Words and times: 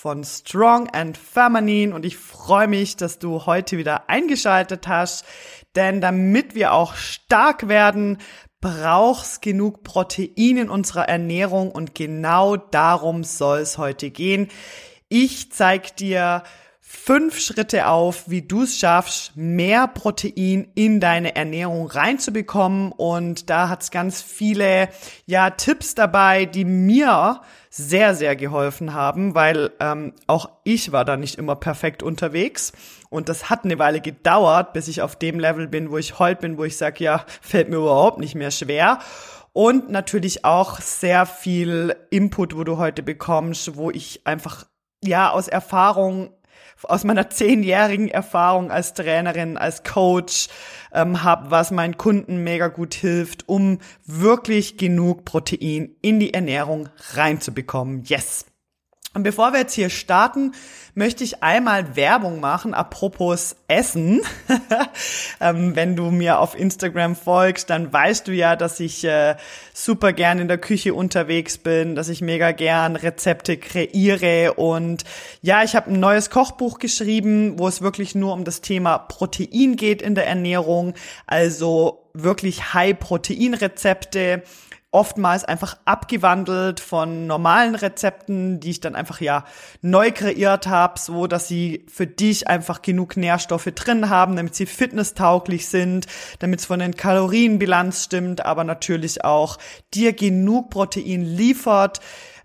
von 0.00 0.24
Strong 0.24 0.88
and 0.88 1.18
Feminine. 1.18 1.94
Und 1.94 2.06
ich 2.06 2.16
freue 2.16 2.68
mich, 2.68 2.96
dass 2.96 3.18
du 3.18 3.44
heute 3.44 3.76
wieder 3.76 4.08
eingeschaltet 4.08 4.88
hast, 4.88 5.26
denn 5.76 6.00
damit 6.00 6.54
wir 6.54 6.72
auch 6.72 6.94
stark 6.94 7.68
werden, 7.68 8.16
brauchst 8.62 9.42
genug 9.42 9.84
Protein 9.84 10.56
in 10.56 10.70
unserer 10.70 11.06
Ernährung. 11.06 11.70
Und 11.70 11.94
genau 11.94 12.56
darum 12.56 13.24
soll 13.24 13.58
es 13.58 13.76
heute 13.76 14.10
gehen. 14.10 14.48
Ich 15.10 15.52
zeig 15.52 15.96
dir 15.96 16.44
fünf 16.80 17.38
Schritte 17.38 17.86
auf, 17.86 18.28
wie 18.28 18.42
du 18.42 18.62
es 18.62 18.78
schaffst, 18.78 19.36
mehr 19.36 19.86
Protein 19.86 20.72
in 20.74 20.98
deine 20.98 21.36
Ernährung 21.36 21.86
reinzubekommen. 21.86 22.92
Und 22.92 23.48
da 23.48 23.68
hat's 23.68 23.90
ganz 23.90 24.22
viele 24.22 24.88
ja 25.26 25.50
Tipps 25.50 25.94
dabei, 25.94 26.46
die 26.46 26.64
mir 26.64 27.42
sehr, 27.68 28.14
sehr 28.14 28.34
geholfen 28.34 28.92
haben, 28.92 29.34
weil 29.34 29.70
ähm, 29.78 30.14
auch 30.26 30.50
ich 30.64 30.90
war 30.90 31.04
da 31.04 31.16
nicht 31.16 31.36
immer 31.36 31.54
perfekt 31.54 32.02
unterwegs. 32.02 32.72
Und 33.08 33.28
das 33.28 33.48
hat 33.48 33.64
eine 33.64 33.78
Weile 33.78 34.00
gedauert, 34.00 34.72
bis 34.72 34.88
ich 34.88 35.02
auf 35.02 35.16
dem 35.16 35.38
Level 35.38 35.68
bin, 35.68 35.90
wo 35.90 35.98
ich 35.98 36.18
heute 36.18 36.40
bin, 36.42 36.58
wo 36.58 36.64
ich 36.64 36.76
sage, 36.76 37.04
ja, 37.04 37.24
fällt 37.40 37.68
mir 37.68 37.76
überhaupt 37.76 38.18
nicht 38.18 38.34
mehr 38.34 38.50
schwer. 38.50 38.98
Und 39.52 39.90
natürlich 39.90 40.44
auch 40.44 40.80
sehr 40.80 41.26
viel 41.26 41.96
Input, 42.10 42.56
wo 42.56 42.64
du 42.64 42.78
heute 42.78 43.02
bekommst, 43.02 43.76
wo 43.76 43.90
ich 43.90 44.26
einfach 44.26 44.66
ja 45.02 45.30
aus 45.30 45.48
Erfahrung 45.48 46.30
aus 46.84 47.04
meiner 47.04 47.30
zehnjährigen 47.30 48.08
Erfahrung 48.08 48.70
als 48.70 48.94
Trainerin, 48.94 49.56
als 49.56 49.82
Coach 49.82 50.48
ähm, 50.92 51.22
habe, 51.22 51.50
was 51.50 51.70
meinen 51.70 51.96
Kunden 51.96 52.42
mega 52.42 52.68
gut 52.68 52.94
hilft, 52.94 53.48
um 53.48 53.78
wirklich 54.04 54.76
genug 54.76 55.24
Protein 55.24 55.96
in 56.02 56.20
die 56.20 56.34
Ernährung 56.34 56.88
reinzubekommen. 57.14 58.04
Yes. 58.04 58.46
Und 59.12 59.24
bevor 59.24 59.52
wir 59.52 59.60
jetzt 59.60 59.74
hier 59.74 59.90
starten, 59.90 60.52
möchte 60.94 61.24
ich 61.24 61.42
einmal 61.42 61.96
Werbung 61.96 62.40
machen, 62.40 62.74
apropos 62.74 63.56
Essen. 63.68 64.22
ähm, 65.40 65.76
wenn 65.76 65.96
du 65.96 66.10
mir 66.10 66.38
auf 66.38 66.58
Instagram 66.58 67.16
folgst, 67.16 67.70
dann 67.70 67.92
weißt 67.92 68.26
du 68.28 68.32
ja, 68.32 68.56
dass 68.56 68.80
ich 68.80 69.04
äh, 69.04 69.36
super 69.72 70.12
gern 70.12 70.38
in 70.38 70.48
der 70.48 70.58
Küche 70.58 70.94
unterwegs 70.94 71.58
bin, 71.58 71.94
dass 71.94 72.08
ich 72.08 72.20
mega 72.20 72.52
gern 72.52 72.96
Rezepte 72.96 73.56
kreiere. 73.56 74.54
Und 74.54 75.04
ja, 75.42 75.62
ich 75.62 75.76
habe 75.76 75.90
ein 75.90 76.00
neues 76.00 76.30
Kochbuch 76.30 76.78
geschrieben, 76.78 77.58
wo 77.58 77.68
es 77.68 77.82
wirklich 77.82 78.14
nur 78.14 78.32
um 78.32 78.44
das 78.44 78.60
Thema 78.60 78.98
Protein 78.98 79.76
geht 79.76 80.02
in 80.02 80.14
der 80.14 80.26
Ernährung, 80.26 80.94
also 81.26 82.06
wirklich 82.12 82.74
High-Protein-Rezepte 82.74 84.42
oftmals 84.92 85.44
einfach 85.44 85.76
abgewandelt 85.84 86.80
von 86.80 87.26
normalen 87.26 87.76
Rezepten, 87.76 88.58
die 88.58 88.70
ich 88.70 88.80
dann 88.80 88.96
einfach 88.96 89.20
ja 89.20 89.44
neu 89.82 90.10
kreiert 90.10 90.66
habe, 90.66 90.98
so 90.98 91.28
dass 91.28 91.46
sie 91.46 91.86
für 91.88 92.08
dich 92.08 92.48
einfach 92.48 92.82
genug 92.82 93.16
Nährstoffe 93.16 93.70
drin 93.74 94.10
haben, 94.10 94.34
damit 94.34 94.56
sie 94.56 94.66
fitnesstauglich 94.66 95.68
sind, 95.68 96.06
damit 96.40 96.60
es 96.60 96.66
von 96.66 96.80
den 96.80 96.96
Kalorienbilanz 96.96 98.04
stimmt, 98.04 98.44
aber 98.44 98.64
natürlich 98.64 99.24
auch 99.24 99.58
dir 99.94 100.12
genug 100.12 100.70
Protein 100.70 101.22
liefert, 101.22 102.00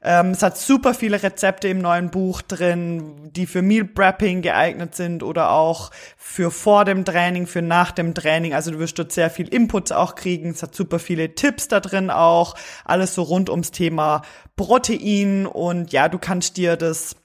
ähm, 0.06 0.30
es 0.32 0.44
hat 0.44 0.56
super 0.56 0.94
viele 0.94 1.24
Rezepte 1.24 1.68
im 1.68 1.80
neuen 1.80 2.12
Buch 2.12 2.44
drin, 2.44 3.32
die 3.32 3.48
für 3.48 3.64
Meal 3.64 3.86
Prepping 3.86 4.44
geeignet 4.44 4.94
sind 4.94 5.24
oder 5.24 5.50
auch 5.50 5.90
für 6.16 6.52
vor 6.52 6.86
dem 6.86 7.06
Training, 7.06 7.48
für 7.48 7.64
nach 7.64 7.92
dem 7.92 8.14
Training. 8.14 8.54
Also 8.54 8.70
du 8.70 8.78
wirst 8.78 9.00
dort 9.00 9.12
sehr 9.12 9.32
viel 9.32 9.48
Inputs 9.48 9.92
auch 9.92 10.14
kriegen. 10.14 10.52
Es 10.52 10.62
hat 10.62 10.76
super 10.76 11.00
viele 11.00 11.34
Tipps 11.34 11.70
da 11.70 11.80
drin 11.80 12.12
auch. 12.12 12.54
Alles 12.84 13.16
so 13.16 13.24
rund 13.24 13.50
ums 13.50 13.72
Thema 13.72 14.22
Protein 14.56 15.48
und 15.48 15.92
ja, 15.92 16.08
du 16.08 16.20
kannst 16.20 16.58
dir 16.58 16.78
das 16.78 17.16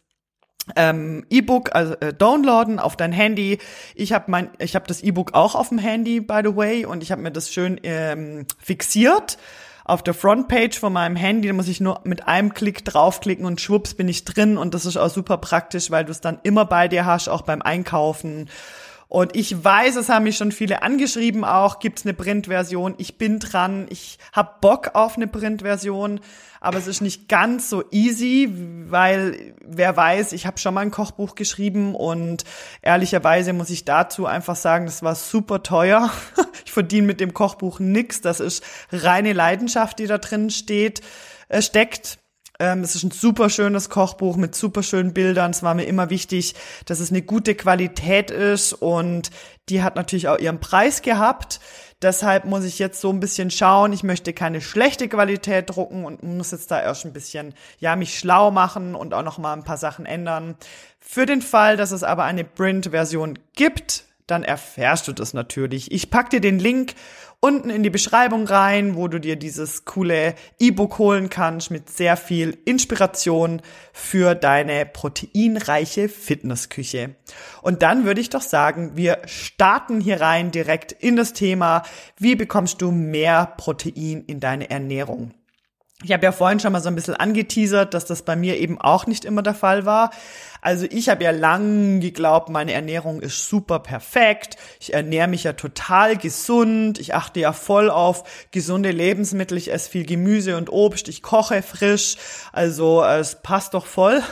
ähm, 0.74 1.26
E-Book 1.28 1.74
also 1.74 1.94
äh, 2.00 2.14
downloaden 2.14 2.78
auf 2.78 2.96
dein 2.96 3.12
Handy. 3.12 3.58
Ich 3.94 4.14
habe 4.14 4.30
mein 4.30 4.50
ich 4.58 4.74
habe 4.74 4.86
das 4.86 5.02
E-Book 5.02 5.34
auch 5.34 5.54
auf 5.54 5.68
dem 5.68 5.78
Handy 5.78 6.20
by 6.20 6.40
the 6.42 6.56
way 6.56 6.86
und 6.86 7.02
ich 7.02 7.12
habe 7.12 7.20
mir 7.20 7.30
das 7.30 7.52
schön 7.52 7.78
ähm, 7.82 8.46
fixiert 8.58 9.36
auf 9.90 10.02
der 10.02 10.14
Frontpage 10.14 10.78
von 10.78 10.92
meinem 10.92 11.16
Handy, 11.16 11.48
da 11.48 11.54
muss 11.54 11.68
ich 11.68 11.80
nur 11.80 12.00
mit 12.04 12.28
einem 12.28 12.54
Klick 12.54 12.84
draufklicken 12.84 13.44
und 13.44 13.60
schwupps 13.60 13.94
bin 13.94 14.08
ich 14.08 14.24
drin 14.24 14.56
und 14.56 14.72
das 14.72 14.86
ist 14.86 14.96
auch 14.96 15.10
super 15.10 15.38
praktisch, 15.38 15.90
weil 15.90 16.04
du 16.04 16.12
es 16.12 16.20
dann 16.20 16.38
immer 16.44 16.64
bei 16.64 16.86
dir 16.88 17.04
hast, 17.04 17.28
auch 17.28 17.42
beim 17.42 17.60
Einkaufen. 17.60 18.48
Und 19.08 19.34
ich 19.34 19.64
weiß, 19.64 19.96
es 19.96 20.08
haben 20.08 20.22
mich 20.22 20.36
schon 20.36 20.52
viele 20.52 20.82
angeschrieben 20.84 21.44
auch, 21.44 21.80
gibt's 21.80 22.06
eine 22.06 22.14
Printversion. 22.14 22.94
Ich 22.98 23.18
bin 23.18 23.40
dran, 23.40 23.88
ich 23.90 24.18
hab 24.32 24.60
Bock 24.60 24.92
auf 24.94 25.16
eine 25.16 25.26
Printversion 25.26 26.20
aber 26.60 26.76
es 26.76 26.86
ist 26.86 27.00
nicht 27.00 27.28
ganz 27.28 27.70
so 27.70 27.84
easy, 27.90 28.48
weil 28.88 29.54
wer 29.64 29.96
weiß, 29.96 30.32
ich 30.32 30.46
habe 30.46 30.58
schon 30.58 30.74
mal 30.74 30.82
ein 30.82 30.90
Kochbuch 30.90 31.34
geschrieben 31.34 31.94
und 31.94 32.44
ehrlicherweise 32.82 33.54
muss 33.54 33.70
ich 33.70 33.86
dazu 33.86 34.26
einfach 34.26 34.56
sagen, 34.56 34.84
das 34.84 35.02
war 35.02 35.14
super 35.14 35.62
teuer. 35.62 36.10
Ich 36.66 36.72
verdiene 36.72 37.06
mit 37.06 37.18
dem 37.18 37.34
Kochbuch 37.34 37.80
nix. 37.80 38.20
Das 38.20 38.38
ist 38.38 38.62
reine 38.92 39.32
Leidenschaft, 39.32 39.98
die 39.98 40.06
da 40.06 40.18
drin 40.18 40.50
steht, 40.50 41.00
äh, 41.48 41.62
steckt. 41.62 42.18
Ähm, 42.60 42.82
es 42.82 42.94
ist 42.94 43.02
ein 43.02 43.10
super 43.10 43.50
schönes 43.50 43.88
Kochbuch 43.88 44.36
mit 44.36 44.54
super 44.54 44.82
schönen 44.82 45.14
Bildern. 45.14 45.50
Es 45.50 45.62
war 45.62 45.74
mir 45.74 45.84
immer 45.84 46.10
wichtig, 46.10 46.54
dass 46.84 47.00
es 47.00 47.10
eine 47.10 47.22
gute 47.22 47.54
Qualität 47.56 48.30
ist 48.30 48.74
und 48.74 49.30
die 49.68 49.82
hat 49.82 49.96
natürlich 49.96 50.28
auch 50.28 50.38
ihren 50.38 50.60
Preis 50.60 51.02
gehabt. 51.02 51.60
Deshalb 52.02 52.46
muss 52.46 52.64
ich 52.64 52.78
jetzt 52.78 53.00
so 53.00 53.10
ein 53.10 53.20
bisschen 53.20 53.50
schauen. 53.50 53.92
Ich 53.92 54.02
möchte 54.02 54.32
keine 54.32 54.62
schlechte 54.62 55.08
Qualität 55.08 55.68
drucken 55.68 56.04
und 56.06 56.22
muss 56.22 56.50
jetzt 56.50 56.70
da 56.70 56.80
erst 56.80 57.04
ein 57.04 57.12
bisschen, 57.12 57.54
ja, 57.78 57.94
mich 57.94 58.18
schlau 58.18 58.50
machen 58.50 58.94
und 58.94 59.12
auch 59.12 59.22
noch 59.22 59.36
mal 59.36 59.52
ein 59.52 59.64
paar 59.64 59.76
Sachen 59.76 60.06
ändern. 60.06 60.56
Für 60.98 61.26
den 61.26 61.42
Fall, 61.42 61.76
dass 61.76 61.90
es 61.90 62.02
aber 62.02 62.24
eine 62.24 62.44
Print-Version 62.44 63.38
gibt, 63.54 64.04
dann 64.30 64.42
erfährst 64.42 65.08
du 65.08 65.12
das 65.12 65.34
natürlich. 65.34 65.92
Ich 65.92 66.10
pack 66.10 66.30
dir 66.30 66.40
den 66.40 66.58
Link 66.58 66.94
unten 67.40 67.70
in 67.70 67.82
die 67.82 67.90
Beschreibung 67.90 68.46
rein, 68.46 68.94
wo 68.96 69.08
du 69.08 69.18
dir 69.18 69.36
dieses 69.36 69.86
coole 69.86 70.34
E-Book 70.58 70.98
holen 70.98 71.30
kannst 71.30 71.70
mit 71.70 71.88
sehr 71.88 72.16
viel 72.16 72.58
Inspiration 72.66 73.62
für 73.92 74.34
deine 74.34 74.84
proteinreiche 74.84 76.08
Fitnessküche. 76.08 77.16
Und 77.62 77.82
dann 77.82 78.04
würde 78.04 78.20
ich 78.20 78.28
doch 78.28 78.42
sagen, 78.42 78.92
wir 78.94 79.22
starten 79.24 80.00
hier 80.00 80.20
rein 80.20 80.50
direkt 80.50 80.92
in 80.92 81.16
das 81.16 81.32
Thema, 81.32 81.82
wie 82.18 82.36
bekommst 82.36 82.82
du 82.82 82.90
mehr 82.90 83.54
Protein 83.56 84.22
in 84.26 84.40
deine 84.40 84.68
Ernährung? 84.68 85.32
Ich 86.02 86.12
habe 86.12 86.24
ja 86.24 86.32
vorhin 86.32 86.60
schon 86.60 86.72
mal 86.72 86.80
so 86.80 86.88
ein 86.88 86.94
bisschen 86.94 87.14
angeteasert, 87.14 87.92
dass 87.92 88.06
das 88.06 88.22
bei 88.22 88.34
mir 88.34 88.56
eben 88.58 88.80
auch 88.80 89.06
nicht 89.06 89.26
immer 89.26 89.42
der 89.42 89.54
Fall 89.54 89.84
war. 89.84 90.10
Also 90.62 90.86
ich 90.90 91.10
habe 91.10 91.24
ja 91.24 91.30
lang 91.30 92.00
geglaubt, 92.00 92.48
meine 92.48 92.72
Ernährung 92.72 93.20
ist 93.20 93.48
super 93.48 93.80
perfekt. 93.80 94.56
Ich 94.78 94.94
ernähre 94.94 95.28
mich 95.28 95.44
ja 95.44 95.52
total 95.52 96.16
gesund. 96.16 96.98
Ich 96.98 97.14
achte 97.14 97.40
ja 97.40 97.52
voll 97.52 97.90
auf 97.90 98.48
gesunde 98.50 98.90
Lebensmittel. 98.90 99.58
Ich 99.58 99.72
esse 99.72 99.90
viel 99.90 100.06
Gemüse 100.06 100.56
und 100.56 100.70
Obst. 100.70 101.08
Ich 101.08 101.22
koche 101.22 101.62
frisch. 101.62 102.16
Also 102.52 103.02
äh, 103.02 103.18
es 103.18 103.42
passt 103.42 103.74
doch 103.74 103.86
voll. 103.86 104.22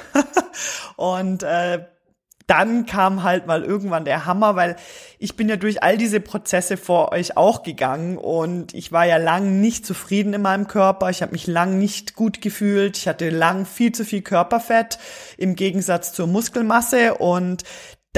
und 0.96 1.42
äh, 1.42 1.84
dann 2.48 2.86
kam 2.86 3.22
halt 3.22 3.46
mal 3.46 3.62
irgendwann 3.62 4.06
der 4.06 4.24
Hammer, 4.24 4.56
weil 4.56 4.76
ich 5.18 5.36
bin 5.36 5.50
ja 5.50 5.56
durch 5.56 5.82
all 5.82 5.98
diese 5.98 6.18
Prozesse 6.18 6.78
vor 6.78 7.12
euch 7.12 7.36
auch 7.36 7.62
gegangen 7.62 8.16
und 8.16 8.72
ich 8.74 8.90
war 8.90 9.04
ja 9.04 9.18
lang 9.18 9.60
nicht 9.60 9.84
zufrieden 9.84 10.32
in 10.32 10.42
meinem 10.42 10.66
Körper. 10.66 11.10
Ich 11.10 11.20
habe 11.20 11.32
mich 11.32 11.46
lang 11.46 11.78
nicht 11.78 12.14
gut 12.14 12.40
gefühlt. 12.40 12.96
Ich 12.96 13.06
hatte 13.06 13.28
lang 13.28 13.66
viel 13.66 13.92
zu 13.92 14.04
viel 14.04 14.22
Körperfett 14.22 14.98
im 15.36 15.56
Gegensatz 15.56 16.12
zur 16.14 16.26
Muskelmasse 16.26 17.14
und 17.14 17.64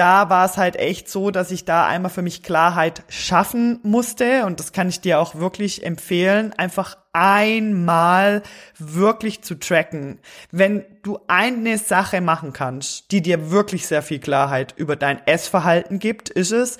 da 0.01 0.31
war 0.31 0.47
es 0.47 0.57
halt 0.57 0.77
echt 0.77 1.11
so, 1.11 1.31
dass 1.31 1.51
ich 1.51 1.67
da 1.67 1.87
einmal 1.87 2.11
für 2.11 2.23
mich 2.23 2.43
Klarheit 2.43 3.03
schaffen 3.11 3.81
musste 3.83 4.47
und 4.47 4.59
das 4.59 4.73
kann 4.73 4.89
ich 4.89 5.03
dir 5.03 5.21
auch 5.21 5.35
wirklich 5.35 5.85
empfehlen, 5.85 6.55
einfach 6.55 6.97
einmal 7.13 8.43
wirklich 8.79 9.43
zu 9.43 9.57
tracken. 9.57 10.19
Wenn 10.51 10.87
du 11.03 11.19
eine 11.29 11.77
Sache 11.77 12.23
machen 12.23 12.55
kannst, 12.55 13.13
die 13.13 13.21
dir 13.21 13.51
wirklich 13.51 13.87
sehr 13.87 14.01
viel 14.01 14.21
Klarheit 14.21 14.73
über 14.79 14.97
dein 14.97 15.21
Essverhalten 15.27 15.99
gibt, 15.99 16.31
ist 16.31 16.53
es, 16.53 16.79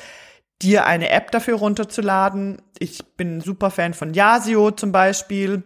dir 0.63 0.87
eine 0.87 1.11
App 1.11 1.31
dafür 1.31 1.57
runterzuladen. 1.57 2.63
Ich 2.79 3.05
bin 3.19 3.37
ein 3.37 3.41
super 3.43 3.71
Fan 3.71 3.93
von 3.93 4.15
Yasio 4.15 4.71
zum 4.71 4.93
Beispiel. 4.93 5.63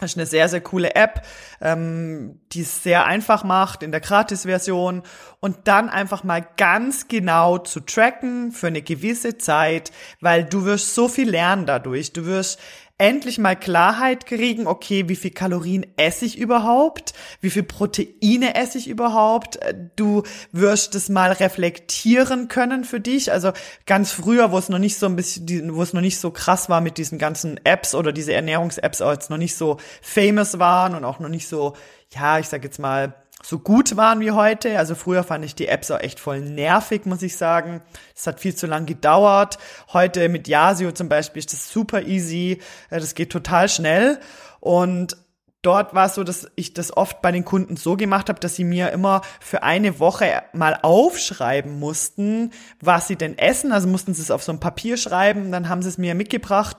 Das 0.00 0.12
ist 0.12 0.16
eine 0.16 0.26
sehr, 0.26 0.48
sehr 0.48 0.60
coole 0.60 0.94
App, 0.94 1.22
ähm, 1.60 2.40
die 2.52 2.62
es 2.62 2.82
sehr 2.82 3.04
einfach 3.04 3.44
macht 3.44 3.82
in 3.82 3.92
der 3.92 4.00
Gratis-Version 4.00 5.02
und 5.40 5.56
dann 5.68 5.88
einfach 5.88 6.24
mal 6.24 6.46
ganz 6.56 7.08
genau 7.08 7.58
zu 7.58 7.80
tracken 7.80 8.52
für 8.52 8.68
eine 8.68 8.82
gewisse 8.82 9.38
Zeit, 9.38 9.92
weil 10.20 10.44
du 10.44 10.64
wirst 10.64 10.94
so 10.94 11.08
viel 11.08 11.30
lernen 11.30 11.66
dadurch. 11.66 12.12
Du 12.12 12.24
wirst 12.24 12.58
endlich 13.00 13.38
mal 13.38 13.56
Klarheit 13.56 14.26
kriegen, 14.26 14.66
okay, 14.66 15.08
wie 15.08 15.16
viel 15.16 15.30
Kalorien 15.30 15.86
esse 15.96 16.26
ich 16.26 16.38
überhaupt? 16.38 17.14
Wie 17.40 17.48
viel 17.48 17.62
Proteine 17.62 18.54
esse 18.54 18.76
ich 18.76 18.88
überhaupt? 18.88 19.58
Du 19.96 20.22
wirst 20.52 20.94
es 20.94 21.08
mal 21.08 21.32
reflektieren 21.32 22.48
können 22.48 22.84
für 22.84 23.00
dich. 23.00 23.32
Also 23.32 23.52
ganz 23.86 24.12
früher, 24.12 24.52
wo 24.52 24.58
es 24.58 24.68
noch 24.68 24.78
nicht 24.78 24.98
so 24.98 25.06
ein 25.06 25.16
bisschen, 25.16 25.74
wo 25.74 25.82
es 25.82 25.94
noch 25.94 26.02
nicht 26.02 26.18
so 26.18 26.30
krass 26.30 26.68
war 26.68 26.82
mit 26.82 26.98
diesen 26.98 27.18
ganzen 27.18 27.58
Apps 27.64 27.94
oder 27.94 28.12
diese 28.12 28.34
Ernährungs-Apps 28.34 29.00
jetzt 29.00 29.30
noch 29.30 29.38
nicht 29.38 29.56
so 29.56 29.78
famous 30.02 30.58
waren 30.58 30.94
und 30.94 31.04
auch 31.04 31.20
noch 31.20 31.30
nicht 31.30 31.48
so, 31.48 31.74
ja, 32.14 32.38
ich 32.38 32.48
sag 32.48 32.62
jetzt 32.64 32.78
mal, 32.78 33.14
so 33.42 33.58
gut 33.58 33.96
waren 33.96 34.20
wie 34.20 34.32
heute. 34.32 34.78
Also 34.78 34.94
früher 34.94 35.24
fand 35.24 35.44
ich 35.44 35.54
die 35.54 35.68
Apps 35.68 35.90
auch 35.90 36.00
echt 36.00 36.20
voll 36.20 36.40
nervig, 36.40 37.06
muss 37.06 37.22
ich 37.22 37.36
sagen. 37.36 37.82
Es 38.14 38.26
hat 38.26 38.40
viel 38.40 38.54
zu 38.54 38.66
lang 38.66 38.86
gedauert. 38.86 39.58
Heute 39.92 40.28
mit 40.28 40.48
Yasio 40.48 40.92
zum 40.92 41.08
Beispiel 41.08 41.40
ist 41.40 41.52
das 41.52 41.70
super 41.70 42.02
easy. 42.02 42.60
Das 42.90 43.14
geht 43.14 43.30
total 43.30 43.68
schnell. 43.68 44.20
Und 44.60 45.16
dort 45.62 45.94
war 45.94 46.06
es 46.06 46.14
so, 46.14 46.24
dass 46.24 46.50
ich 46.56 46.74
das 46.74 46.96
oft 46.96 47.22
bei 47.22 47.32
den 47.32 47.44
Kunden 47.44 47.76
so 47.76 47.96
gemacht 47.96 48.28
habe, 48.28 48.40
dass 48.40 48.56
sie 48.56 48.64
mir 48.64 48.90
immer 48.92 49.22
für 49.40 49.62
eine 49.62 49.98
Woche 49.98 50.42
mal 50.52 50.78
aufschreiben 50.82 51.78
mussten, 51.78 52.50
was 52.80 53.08
sie 53.08 53.16
denn 53.16 53.38
essen. 53.38 53.72
Also 53.72 53.88
mussten 53.88 54.14
sie 54.14 54.22
es 54.22 54.30
auf 54.30 54.42
so 54.42 54.52
ein 54.52 54.60
Papier 54.60 54.96
schreiben, 54.96 55.52
dann 55.52 55.68
haben 55.68 55.82
sie 55.82 55.88
es 55.88 55.98
mir 55.98 56.14
mitgebracht 56.14 56.76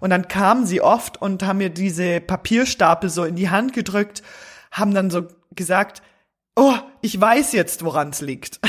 und 0.00 0.10
dann 0.10 0.28
kamen 0.28 0.66
sie 0.66 0.80
oft 0.80 1.20
und 1.20 1.42
haben 1.44 1.58
mir 1.58 1.70
diese 1.70 2.20
Papierstapel 2.20 3.10
so 3.10 3.24
in 3.24 3.36
die 3.36 3.50
Hand 3.50 3.72
gedrückt, 3.72 4.22
haben 4.70 4.94
dann 4.94 5.10
so 5.10 5.26
gesagt, 5.54 6.02
oh, 6.56 6.74
ich 7.00 7.20
weiß 7.20 7.52
jetzt, 7.52 7.84
woran 7.84 8.10
es 8.10 8.20
liegt. 8.20 8.60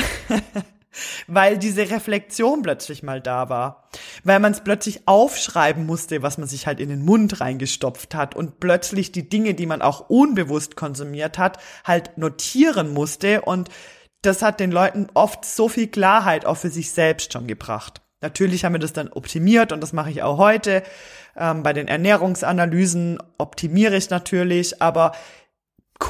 weil 1.26 1.58
diese 1.58 1.90
Reflexion 1.90 2.62
plötzlich 2.62 3.02
mal 3.02 3.20
da 3.20 3.48
war, 3.48 3.88
weil 4.24 4.40
man 4.40 4.52
es 4.52 4.62
plötzlich 4.62 5.06
aufschreiben 5.06 5.86
musste, 5.86 6.22
was 6.22 6.38
man 6.38 6.48
sich 6.48 6.66
halt 6.66 6.80
in 6.80 6.88
den 6.88 7.04
Mund 7.04 7.40
reingestopft 7.40 8.14
hat 8.14 8.34
und 8.34 8.60
plötzlich 8.60 9.12
die 9.12 9.28
Dinge, 9.28 9.54
die 9.54 9.66
man 9.66 9.82
auch 9.82 10.08
unbewusst 10.10 10.76
konsumiert 10.76 11.38
hat, 11.38 11.58
halt 11.84 12.18
notieren 12.18 12.92
musste 12.92 13.42
und 13.42 13.68
das 14.22 14.42
hat 14.42 14.60
den 14.60 14.70
Leuten 14.70 15.08
oft 15.14 15.44
so 15.44 15.68
viel 15.68 15.86
Klarheit 15.86 16.44
auch 16.44 16.56
für 16.56 16.70
sich 16.70 16.92
selbst 16.92 17.32
schon 17.32 17.46
gebracht. 17.46 18.02
Natürlich 18.20 18.64
haben 18.64 18.74
wir 18.74 18.80
das 18.80 18.92
dann 18.92 19.08
optimiert 19.08 19.72
und 19.72 19.80
das 19.80 19.94
mache 19.94 20.10
ich 20.10 20.22
auch 20.22 20.36
heute. 20.36 20.82
Ähm, 21.36 21.62
bei 21.62 21.72
den 21.72 21.88
Ernährungsanalysen 21.88 23.18
optimiere 23.38 23.96
ich 23.96 24.10
natürlich, 24.10 24.82
aber 24.82 25.12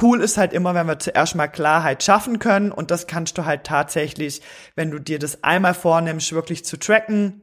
cool 0.01 0.21
ist 0.21 0.37
halt 0.37 0.53
immer, 0.53 0.73
wenn 0.73 0.87
wir 0.87 0.99
zuerst 0.99 1.35
mal 1.35 1.47
Klarheit 1.47 2.03
schaffen 2.03 2.39
können 2.39 2.71
und 2.71 2.91
das 2.91 3.07
kannst 3.07 3.37
du 3.37 3.45
halt 3.45 3.63
tatsächlich, 3.63 4.41
wenn 4.75 4.91
du 4.91 4.99
dir 4.99 5.19
das 5.19 5.43
einmal 5.43 5.73
vornimmst, 5.73 6.33
wirklich 6.33 6.65
zu 6.65 6.77
tracken. 6.77 7.41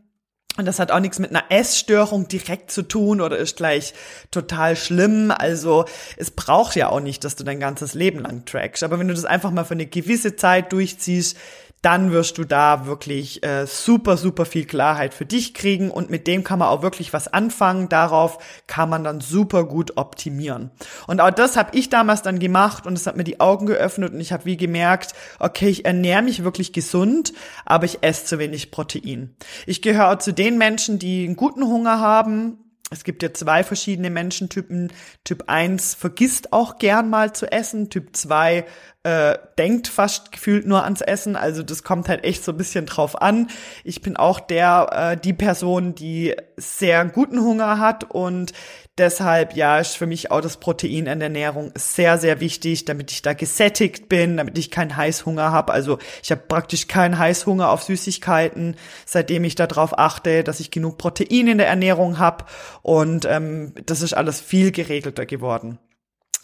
Und 0.57 0.67
das 0.67 0.81
hat 0.81 0.91
auch 0.91 0.99
nichts 0.99 1.21
mit 1.21 1.31
einer 1.31 1.45
Essstörung 1.51 2.27
direkt 2.27 2.73
zu 2.73 2.83
tun 2.83 3.21
oder 3.21 3.37
ist 3.37 3.57
gleich 3.57 3.95
total 4.33 4.75
schlimm. 4.75 5.31
Also 5.31 5.85
es 6.17 6.33
braucht 6.33 6.75
ja 6.75 6.89
auch 6.89 6.99
nicht, 6.99 7.23
dass 7.23 7.37
du 7.37 7.45
dein 7.45 7.61
ganzes 7.61 7.95
Leben 7.95 8.19
lang 8.19 8.45
trackst. 8.45 8.83
Aber 8.83 8.99
wenn 8.99 9.07
du 9.07 9.15
das 9.15 9.25
einfach 9.25 9.53
mal 9.53 9.63
für 9.63 9.75
eine 9.75 9.87
gewisse 9.87 10.35
Zeit 10.35 10.73
durchziehst, 10.73 11.37
dann 11.83 12.13
wirst 12.13 12.39
du 12.39 12.45
da 12.45 12.87
wirklich 12.87 13.43
äh, 13.45 13.67
super, 13.67 14.17
super 14.17 14.45
viel 14.45 14.65
Klarheit 14.65 15.15
für 15.15 15.27
dich 15.27 15.55
kriegen 15.55 15.91
und 15.91 16.11
mit 16.11 16.27
dem 16.27 16.45
kann 16.45 16.59
man 16.59 16.69
auch 16.69 16.83
wirklich 16.83 17.13
was 17.13 17.29
anfangen. 17.29 17.89
Darauf 17.89 18.39
kann 18.67 18.89
man 18.89 19.05
dann 19.05 19.21
super 19.21 19.65
gut 19.65 19.97
optimieren. 19.97 20.71
Und 21.07 21.21
auch 21.21 21.31
das 21.31 21.57
habe 21.57 21.77
ich 21.77 21.89
damals 21.89 22.23
dann 22.23 22.39
gemacht 22.39 22.87
und 22.87 22.95
es 22.95 23.07
hat 23.07 23.17
mir 23.17 23.25
die 23.25 23.41
Augen 23.41 23.67
geöffnet 23.67 24.13
und 24.13 24.21
ich 24.21 24.33
habe 24.33 24.45
wie 24.45 24.57
gemerkt, 24.57 25.15
okay, 25.39 25.69
ich 25.69 25.85
ernähre 25.85 26.23
mich 26.23 26.45
wirklich 26.45 26.73
gesund, 26.73 27.33
aber 27.65 27.85
ich 27.85 27.99
esse 28.03 28.25
zu 28.25 28.39
wenig 28.39 28.71
Protein. 28.71 29.37
Ich 29.67 29.83
gehöre 29.83 30.13
auch 30.13 30.19
zu 30.19 30.33
den 30.33 30.59
Menschen, 30.59 30.99
die 30.99 31.25
einen 31.25 31.37
guten 31.37 31.65
Hunger 31.65 32.01
haben, 32.01 32.59
es 32.91 33.05
gibt 33.05 33.23
ja 33.23 33.35
zwei 33.35 33.65
verschiedene 33.65 34.09
Menschentypen. 34.09 34.91
Typ 35.23 35.45
1 35.47 35.95
vergisst 35.95 36.53
auch 36.53 36.79
gern 36.79 37.11
mal 37.11 37.35
zu 37.35 37.51
essen. 37.53 37.91
Typ 37.91 38.17
2 38.17 38.65
äh, 39.09 39.39
denkt 39.57 39.89
fast 39.89 40.33
gefühlt 40.33 40.67
nur 40.67 40.85
ans 40.85 41.01
Essen. 41.01 41.35
Also 41.35 41.63
das 41.63 41.83
kommt 41.83 42.09
halt 42.09 42.25
echt 42.25 42.45
so 42.45 42.53
ein 42.53 42.59
bisschen 42.59 42.85
drauf 42.85 43.23
an. 43.23 43.49
Ich 43.83 44.03
bin 44.03 44.19
auch 44.19 44.39
der, 44.39 45.13
äh, 45.15 45.17
die 45.17 45.33
Person, 45.33 45.95
die 45.95 46.37
sehr 46.57 47.07
guten 47.07 47.41
Hunger 47.41 47.79
hat 47.79 48.05
und 48.05 48.53
deshalb, 48.99 49.57
ja, 49.57 49.79
ist 49.79 49.97
für 49.97 50.07
mich 50.07 50.31
auch 50.31 50.43
das 50.43 50.59
Protein 50.59 51.07
in 51.07 51.21
der 51.21 51.29
Ernährung 51.29 51.73
sehr, 51.75 52.19
sehr 52.19 52.41
wichtig, 52.41 52.85
damit 52.85 53.11
ich 53.11 53.23
da 53.23 53.33
gesättigt 53.33 54.11
bin, 54.11 54.37
damit 54.37 54.59
ich 54.59 54.71
keinen 54.71 54.95
Heißhunger 54.95 55.53
habe. 55.53 55.73
Also 55.73 55.99
ich 56.23 56.31
habe 56.31 56.43
praktisch 56.47 56.87
keinen 56.87 57.19
Heißhunger 57.19 57.71
auf 57.71 57.85
Süßigkeiten, 57.85 58.77
seitdem 59.07 59.45
ich 59.45 59.55
darauf 59.55 59.99
achte, 59.99 60.45
dass 60.45 60.61
ich 60.61 60.71
genug 60.71 60.99
Protein 60.99 61.49
in 61.49 61.59
der 61.59 61.69
Ernährung 61.69 62.19
habe. 62.19 62.45
Und 62.83 63.25
ähm, 63.25 63.73
das 63.87 64.03
ist 64.03 64.13
alles 64.13 64.39
viel 64.39 64.71
geregelter 64.71 65.25
geworden. 65.25 65.79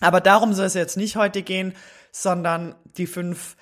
Aber 0.01 0.21
darum 0.21 0.55
soll 0.55 0.67
es 0.67 0.75
jetzt 0.75 0.97
nicht 0.97 1.17
heute 1.17 1.43
gehen, 1.43 1.75
sondern 2.15 2.77
die 2.97 3.07
fünf 3.07 3.57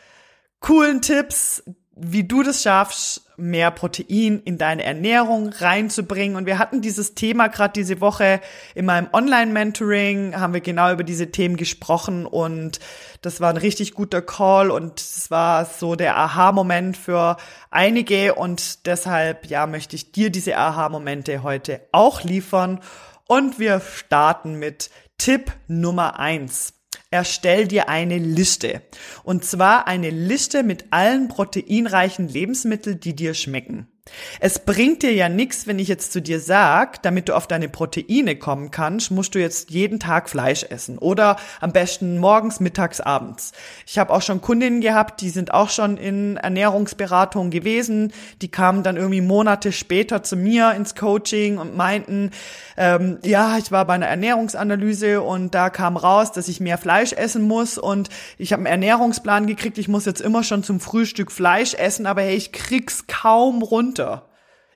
coolen 0.61 1.01
Tipps, 1.01 1.63
wie 1.95 2.25
du 2.25 2.43
das 2.43 2.63
schaffst, 2.63 3.27
mehr 3.37 3.71
Protein 3.71 4.41
in 4.45 4.57
deine 4.57 4.83
Ernährung 4.85 5.49
reinzubringen. 5.49 6.37
Und 6.37 6.47
wir 6.47 6.59
hatten 6.59 6.81
dieses 6.81 7.15
Thema 7.15 7.49
gerade 7.49 7.73
diese 7.73 8.01
Woche 8.01 8.41
in 8.75 8.85
meinem 8.85 9.09
Online-Mentoring, 9.13 10.39
haben 10.39 10.55
wir 10.55 10.61
genau 10.61 10.93
über 10.93 11.03
diese 11.03 11.31
Themen 11.31 11.57
gesprochen 11.57 12.25
und 12.27 12.79
das 13.21 13.41
war 13.41 13.51
ein 13.51 13.57
richtig 13.57 13.95
guter 13.95 14.23
Call 14.23 14.71
und 14.71 15.01
es 15.01 15.31
war 15.31 15.65
so 15.65 15.97
der 15.97 16.17
Aha-Moment 16.17 16.97
für 16.97 17.37
einige 17.71 18.35
und 18.35 18.87
deshalb, 18.87 19.47
ja, 19.47 19.67
möchte 19.67 19.97
ich 19.97 20.13
dir 20.13 20.31
diese 20.31 20.57
Aha-Momente 20.57 21.43
heute 21.43 21.81
auch 21.93 22.23
liefern. 22.23 22.81
Und 23.29 23.59
wir 23.59 23.81
starten 23.81 24.59
mit 24.59 24.91
Tipp 25.17 25.53
Nummer 25.69 26.19
eins 26.19 26.82
erstell 27.13 27.69
dir 27.69 27.89
eine 27.89 28.19
Liste. 28.19 28.83
Und 29.23 29.45
zwar 29.45 29.87
eine 29.87 30.11
Liste 30.11 30.63
mit 30.63 30.87
allen 30.91 31.29
proteinreichen 31.29 32.29
Lebensmitteln, 32.29 32.99
die 32.99 33.15
dir 33.15 33.35
schmecken. 33.35 33.92
Es 34.41 34.59
bringt 34.59 35.05
dir 35.05 35.13
ja 35.13 35.29
nichts, 35.29 35.69
wenn 35.69 35.79
ich 35.79 35.87
jetzt 35.87 36.13
zu 36.13 36.21
dir 36.21 36.41
sag, 36.41 37.01
damit 37.05 37.29
du 37.29 37.37
auf 37.37 37.47
deine 37.47 37.69
Proteine 37.69 38.35
kommen 38.35 38.73
kannst, 38.73 39.13
musst 39.13 39.37
du 39.37 39.39
jetzt 39.39 39.71
jeden 39.71 40.01
Tag 40.01 40.29
Fleisch 40.29 40.65
essen 40.69 40.99
oder 40.99 41.37
am 41.61 41.73
besten 41.73 42.19
morgens, 42.19 42.59
mittags, 42.59 43.01
abends. 43.01 43.53
Ich 43.87 44.01
habe 44.01 44.13
auch 44.13 44.21
schon 44.21 44.41
Kundinnen 44.41 44.81
gehabt, 44.81 45.21
die 45.21 45.31
sind 45.31 45.55
auch 45.55 45.71
schon 45.71 45.99
in 45.99 46.37
Ernährungsberatung 46.37 47.51
gewesen, 47.51 48.13
die 48.41 48.51
kamen 48.51 48.83
dann 48.83 48.97
irgendwie 48.97 49.21
Monate 49.21 49.71
später 49.71 50.25
zu 50.25 50.35
mir 50.35 50.73
ins 50.73 50.97
Coaching 50.97 51.59
und 51.59 51.77
meinten, 51.77 52.33
ähm, 52.77 53.19
ja, 53.23 53.57
ich 53.57 53.71
war 53.71 53.85
bei 53.85 53.95
einer 53.95 54.09
Ernährungsanalyse 54.09 55.23
und 55.23 55.55
da 55.55 55.71
kam 55.71 55.97
raus, 55.97 56.33
dass 56.33 56.49
ich 56.49 56.59
mehr 56.59 56.79
Fleisch 56.79 57.13
essen 57.13 57.43
muss 57.43 57.79
und 57.79 58.09
ich 58.37 58.53
habe 58.53 58.61
einen 58.61 58.83
Ernährungsplan 58.83 59.47
gekriegt, 59.47 59.79
ich 59.79 59.87
muss 59.87 60.07
jetzt 60.07 60.21
immer 60.21 60.43
schon 60.43 60.65
zum 60.65 60.81
Frühstück 60.81 61.31
Fleisch 61.31 61.75
essen, 61.75 62.07
aber 62.07 62.23
hey, 62.23 62.35
ich 62.35 62.51
krieg's 62.51 63.07
kaum 63.07 63.63
runter 63.63 63.92
runter. 63.93 64.29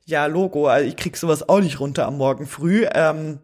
Ja, 0.04 0.26
Logo, 0.26 0.68
also 0.68 0.86
ich 0.86 0.96
krieg 0.96 1.16
sowas 1.16 1.48
auch 1.48 1.60
nicht 1.60 1.80
runter 1.80 2.06
am 2.06 2.18
Morgen 2.18 2.46
früh. 2.46 2.86
Ähm, 2.92 3.40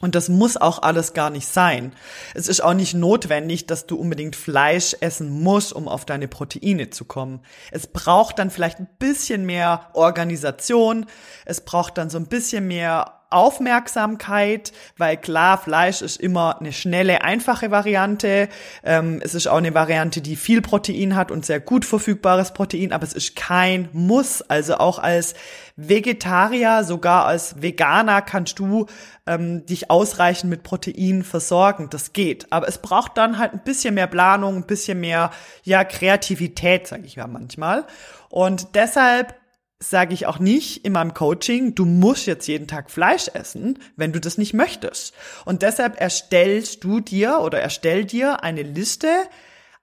und 0.00 0.16
das 0.16 0.28
muss 0.28 0.56
auch 0.56 0.82
alles 0.82 1.12
gar 1.12 1.30
nicht 1.30 1.46
sein. 1.46 1.92
Es 2.34 2.48
ist 2.48 2.60
auch 2.60 2.74
nicht 2.74 2.92
notwendig, 2.94 3.66
dass 3.66 3.86
du 3.86 3.96
unbedingt 3.96 4.34
Fleisch 4.34 4.96
essen 5.00 5.30
musst, 5.30 5.72
um 5.72 5.86
auf 5.86 6.04
deine 6.04 6.26
Proteine 6.26 6.90
zu 6.90 7.04
kommen. 7.04 7.40
Es 7.70 7.86
braucht 7.86 8.40
dann 8.40 8.50
vielleicht 8.50 8.80
ein 8.80 8.88
bisschen 8.98 9.46
mehr 9.46 9.90
Organisation. 9.92 11.06
Es 11.44 11.60
braucht 11.60 11.98
dann 11.98 12.10
so 12.10 12.18
ein 12.18 12.26
bisschen 12.26 12.66
mehr 12.66 13.21
Aufmerksamkeit, 13.32 14.72
weil 14.98 15.16
klar, 15.16 15.58
Fleisch 15.58 16.02
ist 16.02 16.20
immer 16.20 16.60
eine 16.60 16.72
schnelle, 16.72 17.22
einfache 17.22 17.70
Variante. 17.70 18.48
Ähm, 18.84 19.20
es 19.24 19.34
ist 19.34 19.46
auch 19.46 19.56
eine 19.56 19.74
Variante, 19.74 20.20
die 20.20 20.36
viel 20.36 20.62
Protein 20.62 21.16
hat 21.16 21.30
und 21.30 21.46
sehr 21.46 21.60
gut 21.60 21.84
verfügbares 21.84 22.52
Protein, 22.52 22.92
aber 22.92 23.04
es 23.04 23.12
ist 23.12 23.36
kein 23.36 23.88
Muss. 23.92 24.42
Also 24.42 24.76
auch 24.76 24.98
als 24.98 25.34
Vegetarier, 25.76 26.84
sogar 26.84 27.26
als 27.26 27.60
Veganer 27.62 28.22
kannst 28.22 28.58
du 28.58 28.86
ähm, 29.26 29.64
dich 29.66 29.90
ausreichend 29.90 30.50
mit 30.50 30.62
Protein 30.62 31.22
versorgen. 31.22 31.88
Das 31.90 32.12
geht. 32.12 32.52
Aber 32.52 32.68
es 32.68 32.78
braucht 32.78 33.16
dann 33.16 33.38
halt 33.38 33.52
ein 33.52 33.62
bisschen 33.64 33.94
mehr 33.94 34.06
Planung, 34.06 34.56
ein 34.56 34.66
bisschen 34.66 35.00
mehr 35.00 35.30
ja 35.64 35.84
Kreativität, 35.84 36.86
sage 36.86 37.04
ich 37.06 37.14
ja 37.14 37.26
manchmal. 37.26 37.86
Und 38.28 38.74
deshalb 38.74 39.34
sage 39.82 40.14
ich 40.14 40.26
auch 40.26 40.38
nicht 40.38 40.84
in 40.84 40.92
meinem 40.92 41.14
Coaching, 41.14 41.74
du 41.74 41.84
musst 41.84 42.26
jetzt 42.26 42.46
jeden 42.46 42.68
Tag 42.68 42.90
Fleisch 42.90 43.28
essen, 43.34 43.78
wenn 43.96 44.12
du 44.12 44.20
das 44.20 44.38
nicht 44.38 44.54
möchtest. 44.54 45.14
Und 45.44 45.62
deshalb 45.62 46.00
erstellst 46.00 46.84
du 46.84 47.00
dir 47.00 47.40
oder 47.40 47.60
erstell 47.60 48.04
dir 48.04 48.42
eine 48.42 48.62
Liste 48.62 49.08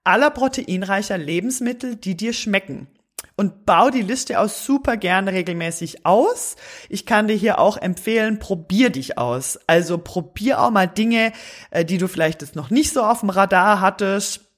aller 0.03 0.29
proteinreicher 0.29 1.17
Lebensmittel, 1.17 1.95
die 1.95 2.15
dir 2.15 2.33
schmecken. 2.33 2.87
und 3.35 3.65
bau 3.65 3.89
die 3.89 4.01
Liste 4.01 4.37
aus 4.37 4.65
super 4.65 4.97
gern 4.97 5.29
regelmäßig 5.29 6.05
aus. 6.05 6.57
Ich 6.89 7.05
kann 7.05 7.29
dir 7.29 7.35
hier 7.35 7.57
auch 7.59 7.77
empfehlen, 7.77 8.37
probier 8.37 8.89
dich 8.89 9.17
aus. 9.17 9.57
Also 9.65 9.97
probier 9.97 10.61
auch 10.61 10.71
mal 10.71 10.87
Dinge, 10.87 11.31
äh, 11.71 11.85
die 11.85 11.97
du 11.97 12.09
vielleicht 12.09 12.41
jetzt 12.41 12.57
noch 12.57 12.69
nicht 12.69 12.91
so 12.91 13.01
auf 13.01 13.21
dem 13.21 13.29
Radar 13.29 13.79
hattest. 13.79 14.48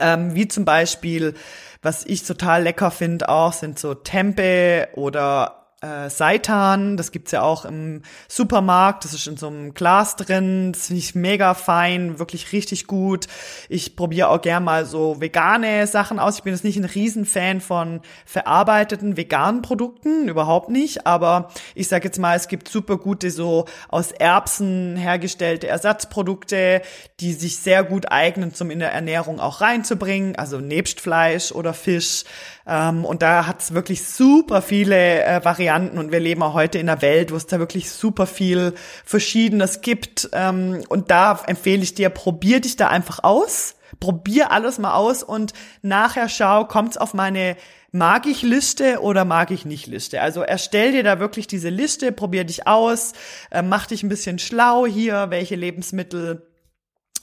Ähm, 0.00 0.34
wie 0.34 0.48
zum 0.48 0.64
Beispiel, 0.64 1.34
was 1.82 2.04
ich 2.04 2.24
total 2.24 2.62
lecker 2.62 2.90
finde 2.90 3.28
auch, 3.28 3.52
sind 3.52 3.78
so 3.78 3.94
Tempe 3.94 4.88
oder 4.94 5.65
äh, 5.82 6.08
Seitan, 6.08 6.96
das 6.96 7.12
gibt's 7.12 7.32
ja 7.32 7.42
auch 7.42 7.66
im 7.66 8.00
Supermarkt, 8.28 9.04
das 9.04 9.12
ist 9.12 9.26
in 9.26 9.36
so 9.36 9.48
einem 9.48 9.74
Glas 9.74 10.16
drin, 10.16 10.72
das 10.72 10.86
finde 10.86 11.00
ich 11.00 11.14
mega 11.14 11.52
fein, 11.52 12.18
wirklich 12.18 12.52
richtig 12.52 12.86
gut. 12.86 13.26
Ich 13.68 13.94
probiere 13.94 14.30
auch 14.30 14.40
gern 14.40 14.64
mal 14.64 14.86
so 14.86 15.20
vegane 15.20 15.86
Sachen 15.86 16.18
aus. 16.18 16.38
Ich 16.38 16.44
bin 16.44 16.54
jetzt 16.54 16.64
nicht 16.64 16.78
ein 16.78 16.86
Riesenfan 16.86 17.60
von 17.60 18.00
verarbeiteten 18.24 19.18
veganen 19.18 19.60
Produkten, 19.60 20.28
überhaupt 20.28 20.70
nicht, 20.70 21.06
aber 21.06 21.50
ich 21.74 21.88
sage 21.88 22.06
jetzt 22.06 22.18
mal, 22.18 22.36
es 22.36 22.48
gibt 22.48 22.68
super 22.68 22.96
gute 22.96 23.30
so 23.30 23.66
aus 23.88 24.12
Erbsen 24.12 24.96
hergestellte 24.96 25.68
Ersatzprodukte, 25.68 26.80
die 27.20 27.34
sich 27.34 27.58
sehr 27.58 27.84
gut 27.84 28.10
eignen, 28.10 28.54
zum 28.54 28.70
in 28.70 28.78
der 28.78 28.92
Ernährung 28.92 29.40
auch 29.40 29.60
reinzubringen, 29.60 30.36
also 30.36 30.58
nebst 30.58 31.02
Fleisch 31.02 31.52
oder 31.52 31.74
Fisch. 31.74 32.24
Ähm, 32.66 33.04
und 33.04 33.20
da 33.20 33.46
hat's 33.46 33.74
wirklich 33.74 34.06
super 34.06 34.62
viele 34.62 35.22
äh, 35.22 35.44
Varianten 35.44 35.65
und 35.70 36.12
wir 36.12 36.20
leben 36.20 36.42
auch 36.42 36.54
heute 36.54 36.78
in 36.78 36.88
einer 36.88 37.02
Welt, 37.02 37.32
wo 37.32 37.36
es 37.36 37.46
da 37.46 37.58
wirklich 37.58 37.90
super 37.90 38.26
viel 38.26 38.74
Verschiedenes 39.04 39.80
gibt. 39.80 40.28
Ähm, 40.32 40.84
und 40.88 41.10
da 41.10 41.40
empfehle 41.46 41.82
ich 41.82 41.94
dir, 41.94 42.10
probier 42.10 42.60
dich 42.60 42.76
da 42.76 42.88
einfach 42.88 43.24
aus. 43.24 43.76
Probier 44.00 44.50
alles 44.50 44.78
mal 44.78 44.94
aus 44.94 45.22
und 45.22 45.52
nachher 45.80 46.28
schau, 46.28 46.64
kommt's 46.64 46.96
auf 46.96 47.14
meine 47.14 47.56
mag 47.92 48.26
ich 48.26 48.42
Liste 48.42 49.00
oder 49.00 49.24
mag 49.24 49.50
ich 49.50 49.64
nicht 49.64 49.86
Liste. 49.86 50.20
Also 50.20 50.42
erstell 50.42 50.92
dir 50.92 51.02
da 51.02 51.18
wirklich 51.18 51.46
diese 51.46 51.70
Liste, 51.70 52.12
probier 52.12 52.44
dich 52.44 52.66
aus, 52.66 53.14
äh, 53.50 53.62
mach 53.62 53.86
dich 53.86 54.02
ein 54.02 54.10
bisschen 54.10 54.38
schlau 54.38 54.86
hier, 54.86 55.30
welche 55.30 55.56
Lebensmittel 55.56 56.46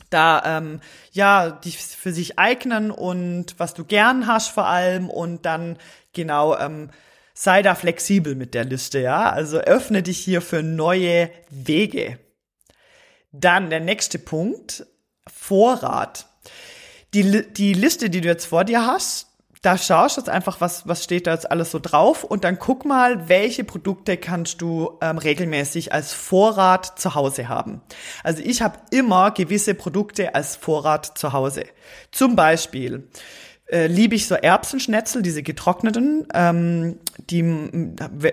da 0.10 0.58
ähm, 0.58 0.80
ja 1.12 1.50
die 1.52 1.72
für 1.72 2.12
sich 2.12 2.38
eignen 2.38 2.92
und 2.92 3.56
was 3.58 3.74
du 3.74 3.84
gern 3.84 4.28
hast 4.28 4.50
vor 4.50 4.68
allem 4.68 5.10
und 5.10 5.46
dann 5.46 5.78
genau 6.14 6.58
ähm, 6.58 6.90
sei 7.34 7.62
da 7.62 7.76
flexibel 7.76 8.36
mit 8.36 8.54
der 8.54 8.66
Liste, 8.66 9.00
ja. 9.00 9.30
Also 9.32 9.58
öffne 9.60 10.04
dich 10.04 10.20
hier 10.20 10.42
für 10.42 10.64
neue 10.64 11.30
Wege. 11.50 12.20
Dann 13.32 13.70
der 13.70 13.80
nächste 13.80 14.20
Punkt, 14.20 14.86
Vorrat. 15.28 16.28
Die, 17.14 17.52
die 17.54 17.74
Liste, 17.74 18.10
die 18.10 18.22
du 18.22 18.28
jetzt 18.28 18.46
vor 18.46 18.64
dir 18.64 18.86
hast, 18.86 19.28
da 19.64 19.78
schaust 19.78 20.18
du 20.18 20.22
jetzt 20.22 20.30
einfach, 20.30 20.60
was, 20.60 20.88
was 20.90 21.06
steht 21.06 21.26
da 21.26 21.32
jetzt 21.32 21.50
alles 21.50 21.72
so 21.72 21.80
drauf 21.80 22.26
und 22.26 22.44
dann 22.44 22.60
guck 22.60 22.84
mal, 22.84 23.30
welche 23.30 23.64
Produkte 23.64 24.18
kannst 24.18 24.62
du 24.62 24.98
ähm, 25.02 25.18
regelmäßig 25.18 25.94
als 25.94 26.12
Vorrat 26.12 27.00
zu 27.00 27.16
Hause 27.16 27.48
haben. 27.48 27.82
Also 28.24 28.44
ich 28.44 28.62
habe 28.62 28.78
immer 28.92 29.32
gewisse 29.32 29.74
Produkte 29.74 30.36
als 30.36 30.58
Vorrat 30.58 31.18
zu 31.18 31.32
Hause. 31.32 31.64
Zum 32.12 32.36
Beispiel 32.36 33.08
äh, 33.74 33.88
liebe 33.88 34.14
ich 34.14 34.28
so 34.28 34.36
Erbsenschnetzel, 34.36 35.24
diese 35.24 35.42
getrockneten. 35.42 36.28
Ähm, 36.34 37.00
die, 37.30 37.40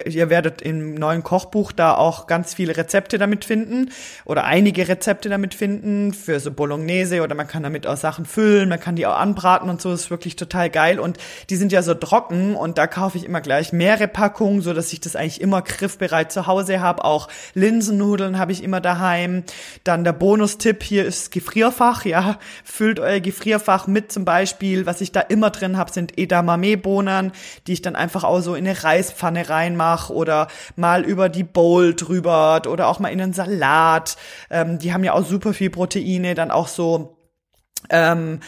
ihr 0.07 0.31
werdet 0.31 0.63
im 0.63 0.95
neuen 0.95 1.23
Kochbuch 1.23 1.73
da 1.73 1.95
auch 1.95 2.27
ganz 2.27 2.55
viele 2.55 2.77
Rezepte 2.77 3.19
damit 3.19 3.45
finden 3.45 3.91
oder 4.25 4.45
einige 4.45 4.89
Rezepte 4.89 5.29
damit 5.29 5.55
finden 5.55 6.13
für 6.13 6.41
so 6.41 6.51
Bolognese 6.51 7.23
oder 7.23 7.35
man 7.35 7.47
kann 7.47 7.63
damit 7.63 7.87
auch 7.87 7.97
Sachen 7.97 8.25
füllen, 8.25 8.69
man 8.69 8.81
kann 8.81 8.97
die 8.97 9.07
auch 9.07 9.17
anbraten 9.17 9.69
und 9.69 9.81
so, 9.81 9.93
ist 9.93 10.11
wirklich 10.11 10.37
total 10.37 10.71
geil 10.71 10.99
und 10.99 11.19
die 11.51 11.57
sind 11.57 11.73
ja 11.73 11.83
so 11.83 11.95
trocken 11.95 12.55
und 12.55 12.79
da 12.79 12.87
kaufe 12.87 13.19
ich 13.19 13.25
immer 13.25 13.41
gleich 13.41 13.73
mehrere 13.73 14.09
Packungen, 14.09 14.63
so 14.63 14.73
dass 14.73 14.93
ich 14.93 15.01
das 15.01 15.15
eigentlich 15.15 15.41
immer 15.41 15.63
griffbereit 15.63 16.33
zu 16.33 16.47
Hause 16.47 16.81
habe. 16.81 17.05
Auch 17.05 17.29
Linsennudeln 17.55 18.39
habe 18.39 18.53
ich 18.53 18.63
immer 18.63 18.81
daheim. 18.81 19.45
Dann 19.85 20.05
der 20.05 20.13
Bonustipp 20.13 20.83
hier 20.83 21.05
ist 21.05 21.31
Gefrierfach, 21.33 22.05
ja, 22.05 22.39
füllt 22.65 22.99
euer 22.99 23.21
Gefrierfach 23.21 23.87
mit 23.87 24.11
zum 24.11 24.25
Beispiel, 24.25 24.87
was 24.87 25.01
ich 25.01 25.13
da 25.13 25.21
immer 25.31 25.51
drin 25.51 25.77
habe, 25.77 25.93
sind 25.93 26.19
Edamame-Bohnen, 26.19 27.33
die 27.67 27.73
ich 27.73 27.83
dann 27.83 27.97
einfach 27.97 28.25
auch 28.25 28.41
so 28.41 28.55
in 28.55 28.67
eine 28.67 28.83
Reispfanne 28.83 29.49
reinmache 29.49 30.13
oder 30.13 30.49
mal 30.77 31.05
über 31.05 31.29
die 31.29 31.45
Bowl 31.45 31.95
drüber 31.95 32.63
oder 32.69 32.89
auch 32.89 32.99
mal 32.99 33.09
in 33.09 33.21
einen 33.21 33.33
Salat. 33.33 34.17
Ähm, 34.51 34.79
die 34.79 34.93
haben 34.93 35.05
ja 35.05 35.13
auch 35.13 35.25
super 35.25 35.55
viel 35.55 35.71
Proteine, 35.71 36.35
dann 36.35 36.51
auch 36.51 36.69
so 36.69 37.17
ähm, 37.89 38.41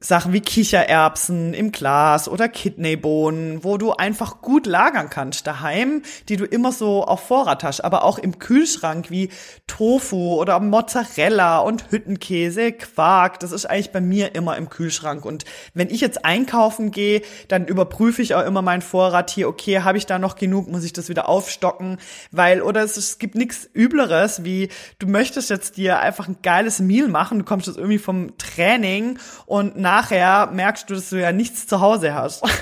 Sachen 0.00 0.32
wie 0.32 0.40
Kichererbsen 0.40 1.54
im 1.54 1.72
Glas 1.72 2.28
oder 2.28 2.48
Kidneybohnen, 2.48 3.64
wo 3.64 3.78
du 3.78 3.94
einfach 3.94 4.40
gut 4.42 4.64
lagern 4.64 5.10
kannst 5.10 5.44
daheim, 5.44 6.02
die 6.28 6.36
du 6.36 6.44
immer 6.44 6.70
so 6.70 7.04
auf 7.04 7.26
Vorrat 7.26 7.64
hast, 7.64 7.80
aber 7.80 8.04
auch 8.04 8.16
im 8.20 8.38
Kühlschrank 8.38 9.10
wie 9.10 9.30
Tofu 9.66 10.34
oder 10.34 10.60
Mozzarella 10.60 11.58
und 11.58 11.90
Hüttenkäse, 11.90 12.70
Quark, 12.70 13.40
das 13.40 13.50
ist 13.50 13.66
eigentlich 13.66 13.90
bei 13.90 14.00
mir 14.00 14.36
immer 14.36 14.56
im 14.56 14.70
Kühlschrank. 14.70 15.24
Und 15.24 15.44
wenn 15.74 15.90
ich 15.90 16.00
jetzt 16.00 16.24
einkaufen 16.24 16.92
gehe, 16.92 17.22
dann 17.48 17.66
überprüfe 17.66 18.22
ich 18.22 18.36
auch 18.36 18.46
immer 18.46 18.62
meinen 18.62 18.82
Vorrat 18.82 19.30
hier, 19.30 19.48
okay, 19.48 19.80
habe 19.80 19.98
ich 19.98 20.06
da 20.06 20.20
noch 20.20 20.36
genug, 20.36 20.68
muss 20.68 20.84
ich 20.84 20.92
das 20.92 21.08
wieder 21.08 21.28
aufstocken, 21.28 21.98
weil 22.30 22.62
oder 22.62 22.84
es, 22.84 22.96
es 22.96 23.18
gibt 23.18 23.34
nichts 23.34 23.68
übleres, 23.72 24.44
wie 24.44 24.68
du 25.00 25.08
möchtest 25.08 25.50
jetzt 25.50 25.76
dir 25.76 25.98
einfach 25.98 26.28
ein 26.28 26.36
geiles 26.44 26.78
Meal 26.78 27.08
machen, 27.08 27.40
du 27.40 27.44
kommst 27.44 27.66
jetzt 27.66 27.78
irgendwie 27.78 27.98
vom 27.98 28.38
Training 28.38 29.18
und 29.44 29.87
nachher 29.88 30.48
merkst 30.52 30.90
du, 30.90 30.94
dass 30.94 31.08
du 31.08 31.16
ja 31.16 31.32
nichts 31.32 31.66
zu 31.66 31.80
Hause 31.80 32.14
hast. 32.14 32.42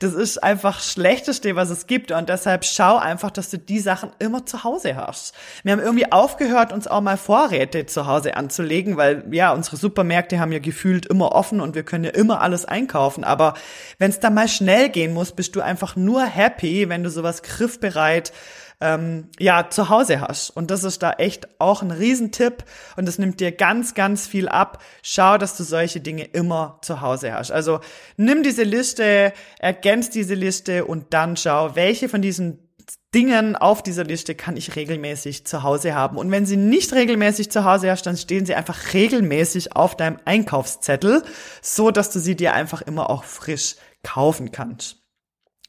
Das 0.00 0.12
ist 0.12 0.42
einfach 0.42 0.80
schlechteste, 0.80 1.56
was 1.56 1.70
es 1.70 1.86
gibt. 1.86 2.12
Und 2.12 2.28
deshalb 2.28 2.66
schau 2.66 2.98
einfach, 2.98 3.30
dass 3.30 3.48
du 3.48 3.56
die 3.56 3.80
Sachen 3.80 4.10
immer 4.18 4.44
zu 4.44 4.62
Hause 4.62 4.94
hast. 4.94 5.34
Wir 5.62 5.72
haben 5.72 5.80
irgendwie 5.80 6.12
aufgehört, 6.12 6.70
uns 6.70 6.86
auch 6.86 7.00
mal 7.00 7.16
Vorräte 7.16 7.86
zu 7.86 8.06
Hause 8.06 8.36
anzulegen, 8.36 8.98
weil 8.98 9.24
ja, 9.30 9.52
unsere 9.52 9.78
Supermärkte 9.78 10.38
haben 10.38 10.52
ja 10.52 10.58
gefühlt 10.58 11.06
immer 11.06 11.32
offen 11.32 11.62
und 11.62 11.74
wir 11.74 11.82
können 11.82 12.04
ja 12.04 12.10
immer 12.10 12.42
alles 12.42 12.66
einkaufen. 12.66 13.24
Aber 13.24 13.54
wenn 13.98 14.10
es 14.10 14.20
dann 14.20 14.34
mal 14.34 14.48
schnell 14.48 14.90
gehen 14.90 15.14
muss, 15.14 15.32
bist 15.32 15.56
du 15.56 15.62
einfach 15.62 15.96
nur 15.96 16.26
happy, 16.26 16.90
wenn 16.90 17.02
du 17.02 17.08
sowas 17.08 17.42
griffbereit 17.42 18.34
ähm, 18.80 19.28
ja 19.38 19.70
zu 19.70 19.88
Hause 19.88 20.20
hast. 20.20 20.50
Und 20.50 20.70
das 20.70 20.84
ist 20.84 21.02
da 21.02 21.12
echt 21.12 21.48
auch 21.60 21.82
ein 21.82 21.90
Riesentipp 21.90 22.64
und 22.96 23.06
das 23.06 23.18
nimmt 23.18 23.40
dir 23.40 23.52
ganz, 23.52 23.94
ganz 23.94 24.26
viel 24.26 24.48
ab. 24.48 24.82
Schau, 25.02 25.38
dass 25.38 25.56
du 25.56 25.64
solche 25.64 26.00
Dinge 26.00 26.24
immer 26.24 26.78
zu 26.82 27.00
Hause 27.00 27.32
hast. 27.32 27.50
Also 27.50 27.80
nimm 28.16 28.42
diese 28.42 28.64
Liste, 28.64 29.32
ergänz 29.58 30.10
diese 30.10 30.34
Liste 30.34 30.84
und 30.84 31.14
dann 31.14 31.36
schau, 31.36 31.74
welche 31.74 32.08
von 32.08 32.22
diesen 32.22 32.66
Dingen 33.14 33.56
auf 33.56 33.82
dieser 33.82 34.04
Liste 34.04 34.34
kann 34.34 34.56
ich 34.56 34.76
regelmäßig 34.76 35.46
zu 35.46 35.62
Hause 35.62 35.94
haben. 35.94 36.18
Und 36.18 36.30
wenn 36.30 36.44
sie 36.44 36.58
nicht 36.58 36.92
regelmäßig 36.92 37.50
zu 37.50 37.64
Hause 37.64 37.90
hast, 37.90 38.02
dann 38.02 38.16
stehen 38.16 38.44
sie 38.44 38.54
einfach 38.54 38.92
regelmäßig 38.92 39.74
auf 39.74 39.96
deinem 39.96 40.18
Einkaufszettel, 40.24 41.22
so 41.62 41.90
dass 41.90 42.10
du 42.10 42.18
sie 42.18 42.36
dir 42.36 42.52
einfach 42.52 42.82
immer 42.82 43.08
auch 43.08 43.24
frisch 43.24 43.76
kaufen 44.02 44.52
kannst. 44.52 45.02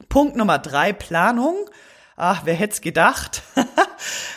Punkt 0.10 0.36
Nummer 0.36 0.60
drei, 0.60 0.94
Planung 0.94 1.56
ach, 2.18 2.42
wer 2.44 2.56
hätte 2.56 2.82
gedacht? 2.82 3.44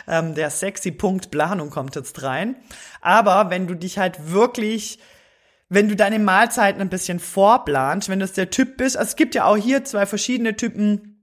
ähm, 0.09 0.37
der 0.37 0.51
sexy 0.51 0.93
Punkt 0.93 1.33
Planung 1.33 1.71
kommt 1.71 1.97
jetzt 1.97 2.23
rein. 2.23 2.55
Aber 3.01 3.51
wenn 3.51 3.67
du 3.67 3.75
dich 3.75 3.99
halt 3.99 4.31
wirklich 4.31 5.01
wenn 5.71 5.89
du 5.89 5.95
deine 5.95 6.19
Mahlzeiten 6.19 6.83
ein 6.83 6.89
bisschen 6.89 7.21
vorplanst, 7.21 8.09
wenn 8.09 8.19
du 8.19 8.27
der 8.27 8.51
Typ 8.51 8.77
bist, 8.77 8.97
also 8.97 9.09
es 9.09 9.17
gibt 9.17 9.37
ja 9.37 9.45
auch 9.45 9.57
hier 9.57 9.85
zwei 9.85 10.05
verschiedene 10.05 10.57
Typen. 10.57 11.17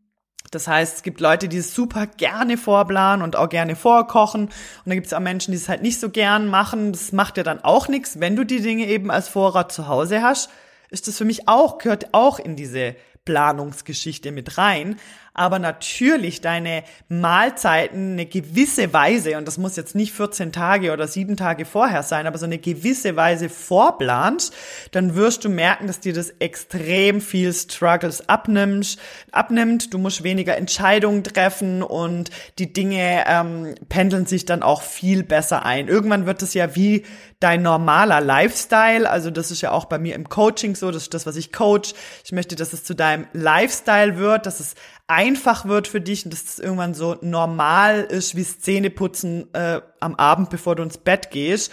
Das 0.51 0.69
heißt, 0.69 0.95
es 0.95 1.03
gibt 1.03 1.19
Leute, 1.19 1.49
die 1.49 1.57
es 1.57 1.75
super 1.75 2.07
gerne 2.07 2.57
vorplanen 2.57 3.21
und 3.21 3.35
auch 3.35 3.49
gerne 3.49 3.75
vorkochen. 3.75 4.45
Und 4.45 4.51
dann 4.85 4.95
gibt 4.95 5.07
es 5.07 5.13
auch 5.13 5.19
Menschen, 5.19 5.51
die 5.51 5.57
es 5.57 5.67
halt 5.67 5.81
nicht 5.81 5.99
so 5.99 6.09
gern 6.09 6.47
machen. 6.47 6.93
Das 6.93 7.11
macht 7.11 7.35
ja 7.35 7.43
dann 7.43 7.61
auch 7.61 7.89
nichts. 7.89 8.21
Wenn 8.21 8.37
du 8.37 8.45
die 8.45 8.61
Dinge 8.61 8.87
eben 8.87 9.11
als 9.11 9.27
Vorrat 9.27 9.73
zu 9.73 9.89
Hause 9.89 10.21
hast, 10.21 10.49
ist 10.89 11.09
das 11.09 11.17
für 11.17 11.25
mich 11.25 11.49
auch, 11.49 11.77
gehört 11.77 12.13
auch 12.13 12.39
in 12.39 12.55
diese 12.55 12.95
Planungsgeschichte 13.25 14.31
mit 14.31 14.57
rein 14.57 14.95
aber 15.37 15.59
natürlich 15.59 16.41
deine 16.41 16.83
Mahlzeiten 17.09 18.13
eine 18.13 18.25
gewisse 18.25 18.91
Weise, 18.91 19.37
und 19.37 19.47
das 19.47 19.57
muss 19.57 19.75
jetzt 19.75 19.95
nicht 19.95 20.11
14 20.11 20.51
Tage 20.51 20.91
oder 20.91 21.07
7 21.07 21.37
Tage 21.37 21.65
vorher 21.65 22.03
sein, 22.03 22.27
aber 22.27 22.37
so 22.37 22.45
eine 22.45 22.57
gewisse 22.57 23.15
Weise 23.15 23.47
vorplanst, 23.47 24.53
dann 24.91 25.15
wirst 25.15 25.45
du 25.45 25.49
merken, 25.49 25.87
dass 25.87 25.99
dir 25.99 26.13
das 26.13 26.31
extrem 26.39 27.21
viel 27.21 27.53
Struggles 27.53 28.27
abnimmt. 28.27 28.97
abnimmt. 29.31 29.93
Du 29.93 29.99
musst 29.99 30.23
weniger 30.23 30.57
Entscheidungen 30.57 31.23
treffen 31.23 31.83
und 31.83 32.31
die 32.57 32.73
Dinge 32.73 33.23
ähm, 33.27 33.75
pendeln 33.89 34.25
sich 34.25 34.45
dann 34.45 34.63
auch 34.63 34.81
viel 34.81 35.23
besser 35.23 35.65
ein. 35.65 35.87
Irgendwann 35.87 36.25
wird 36.25 36.41
es 36.41 36.55
ja 36.55 36.75
wie 36.75 37.05
dein 37.39 37.61
normaler 37.61 38.21
Lifestyle. 38.21 39.07
Also 39.07 39.29
das 39.29 39.51
ist 39.51 39.61
ja 39.61 39.71
auch 39.71 39.85
bei 39.85 39.99
mir 39.99 40.15
im 40.15 40.27
Coaching 40.27 40.75
so, 40.75 40.89
das 40.89 41.03
ist 41.03 41.13
das, 41.13 41.27
was 41.27 41.35
ich 41.35 41.53
coach. 41.53 41.93
Ich 42.25 42.31
möchte, 42.31 42.55
dass 42.55 42.73
es 42.73 42.83
zu 42.83 42.95
deinem 42.95 43.27
Lifestyle 43.33 44.17
wird, 44.17 44.47
dass 44.47 44.59
es 44.59 44.73
einfach 45.07 45.65
wird 45.65 45.87
für 45.87 46.01
dich 46.01 46.25
und 46.25 46.31
dass 46.31 46.43
es 46.43 46.59
irgendwann 46.59 46.93
so 46.93 47.17
normal 47.21 48.01
ist 48.01 48.35
wie 48.35 48.43
Zähneputzen 48.43 49.53
äh, 49.53 49.81
am 49.99 50.15
Abend, 50.15 50.49
bevor 50.49 50.75
du 50.75 50.83
ins 50.83 50.97
Bett 50.97 51.31
gehst. 51.31 51.71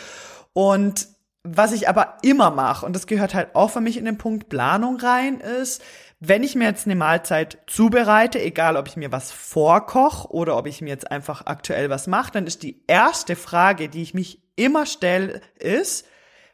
Und 0.52 1.08
was 1.42 1.72
ich 1.72 1.88
aber 1.88 2.16
immer 2.22 2.50
mache, 2.50 2.86
und 2.86 2.94
das 2.94 3.06
gehört 3.06 3.34
halt 3.34 3.54
auch 3.54 3.70
für 3.70 3.80
mich 3.80 3.98
in 3.98 4.06
den 4.06 4.18
Punkt 4.18 4.48
Planung 4.48 4.98
rein, 4.98 5.40
ist, 5.40 5.82
wenn 6.20 6.42
ich 6.42 6.54
mir 6.54 6.64
jetzt 6.64 6.86
eine 6.86 6.94
Mahlzeit 6.94 7.58
zubereite, 7.66 8.40
egal 8.40 8.76
ob 8.76 8.86
ich 8.88 8.96
mir 8.96 9.12
was 9.12 9.30
vorkoche 9.30 10.28
oder 10.32 10.56
ob 10.56 10.66
ich 10.66 10.80
mir 10.80 10.88
jetzt 10.88 11.10
einfach 11.10 11.44
aktuell 11.46 11.90
was 11.90 12.06
mache, 12.06 12.32
dann 12.32 12.46
ist 12.46 12.62
die 12.62 12.82
erste 12.86 13.36
Frage, 13.36 13.88
die 13.90 14.00
ich 14.00 14.14
mich 14.14 14.42
immer 14.56 14.86
stelle, 14.86 15.42
ist, 15.58 16.06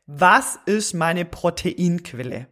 was 0.07 0.59
ist 0.67 0.95
meine 0.95 1.25
Proteinquelle? 1.25 2.49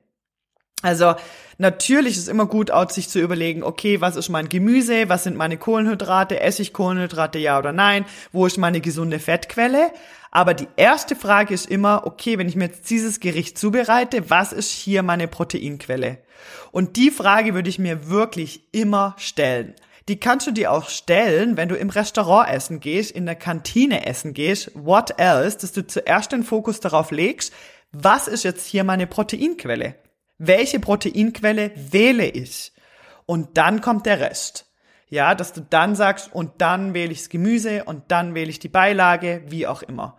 Also 0.83 1.15
natürlich 1.59 2.13
ist 2.13 2.23
es 2.23 2.29
immer 2.29 2.47
gut, 2.47 2.71
auch 2.71 2.89
sich 2.91 3.09
zu 3.09 3.21
überlegen, 3.21 3.63
okay, 3.63 4.01
was 4.01 4.17
ist 4.17 4.29
mein 4.29 4.49
Gemüse, 4.49 5.09
was 5.09 5.25
sind 5.25 5.37
meine 5.37 5.57
Kohlenhydrate, 5.57 6.41
esse 6.41 6.63
ich 6.63 6.73
Kohlenhydrate, 6.73 7.39
ja 7.39 7.59
oder 7.59 7.73
nein, 7.73 8.05
wo 8.33 8.47
ist 8.47 8.59
meine 8.59 8.81
gesunde 8.81 9.19
Fettquelle? 9.19 9.91
Aber 10.31 10.55
die 10.55 10.69
erste 10.77 11.17
Frage 11.17 11.55
ist 11.55 11.67
immer, 11.67 12.07
okay, 12.07 12.39
wenn 12.39 12.49
ich 12.49 12.57
mir 12.57 12.67
jetzt 12.67 12.89
dieses 12.91 13.19
Gericht 13.19 13.59
zubereite, 13.59 14.31
was 14.31 14.53
ist 14.53 14.71
hier 14.71 15.03
meine 15.03 15.27
Proteinquelle? 15.27 16.19
Und 16.71 16.97
die 16.97 17.11
Frage 17.11 17.55
würde 17.55 17.71
ich 17.71 17.79
mir 17.79 18.09
wirklich 18.09 18.63
immer 18.73 19.15
stellen. 19.19 19.75
Die 20.09 20.21
kannst 20.21 20.47
du 20.47 20.53
dir 20.53 20.73
auch 20.73 20.89
stellen, 20.89 21.57
wenn 21.57 21.69
du 21.69 21.77
im 21.77 21.91
Restaurant 21.91 22.51
essen 22.51 22.81
gehst, 22.81 23.11
in 23.11 23.27
der 23.27 23.35
Kantine 23.35 24.07
essen 24.07 24.33
gehst, 24.33 24.71
what 24.75 25.19
else, 25.19 25.59
dass 25.59 25.73
du 25.73 25.87
zuerst 25.87 26.33
den 26.33 26.45
Fokus 26.45 26.81
darauf 26.81 27.11
legst, 27.11 27.53
was 27.93 28.29
ist 28.29 28.45
jetzt 28.45 28.67
hier 28.67 28.85
meine 28.85 29.07
Proteinquelle? 29.07 29.97
Welche 30.39 30.81
Proteinquelle 30.81 31.73
wähle 31.75 32.27
ich? 32.27 32.73
Und 33.27 33.59
dann 33.59 33.81
kommt 33.81 34.07
der 34.07 34.21
Rest. 34.21 34.67
Ja, 35.11 35.35
dass 35.35 35.53
du 35.53 35.63
dann 35.63 35.95
sagst, 35.97 36.35
und 36.35 36.53
dann 36.59 36.93
wähle 36.93 37.13
ich 37.13 37.21
das 37.21 37.29
Gemüse 37.29 37.85
und 37.85 38.05
dann 38.09 38.35
wähle 38.35 38.51
ich 38.51 38.59
die 38.59 38.69
Beilage, 38.69 39.43
wie 39.47 39.67
auch 39.67 39.83
immer. 39.83 40.17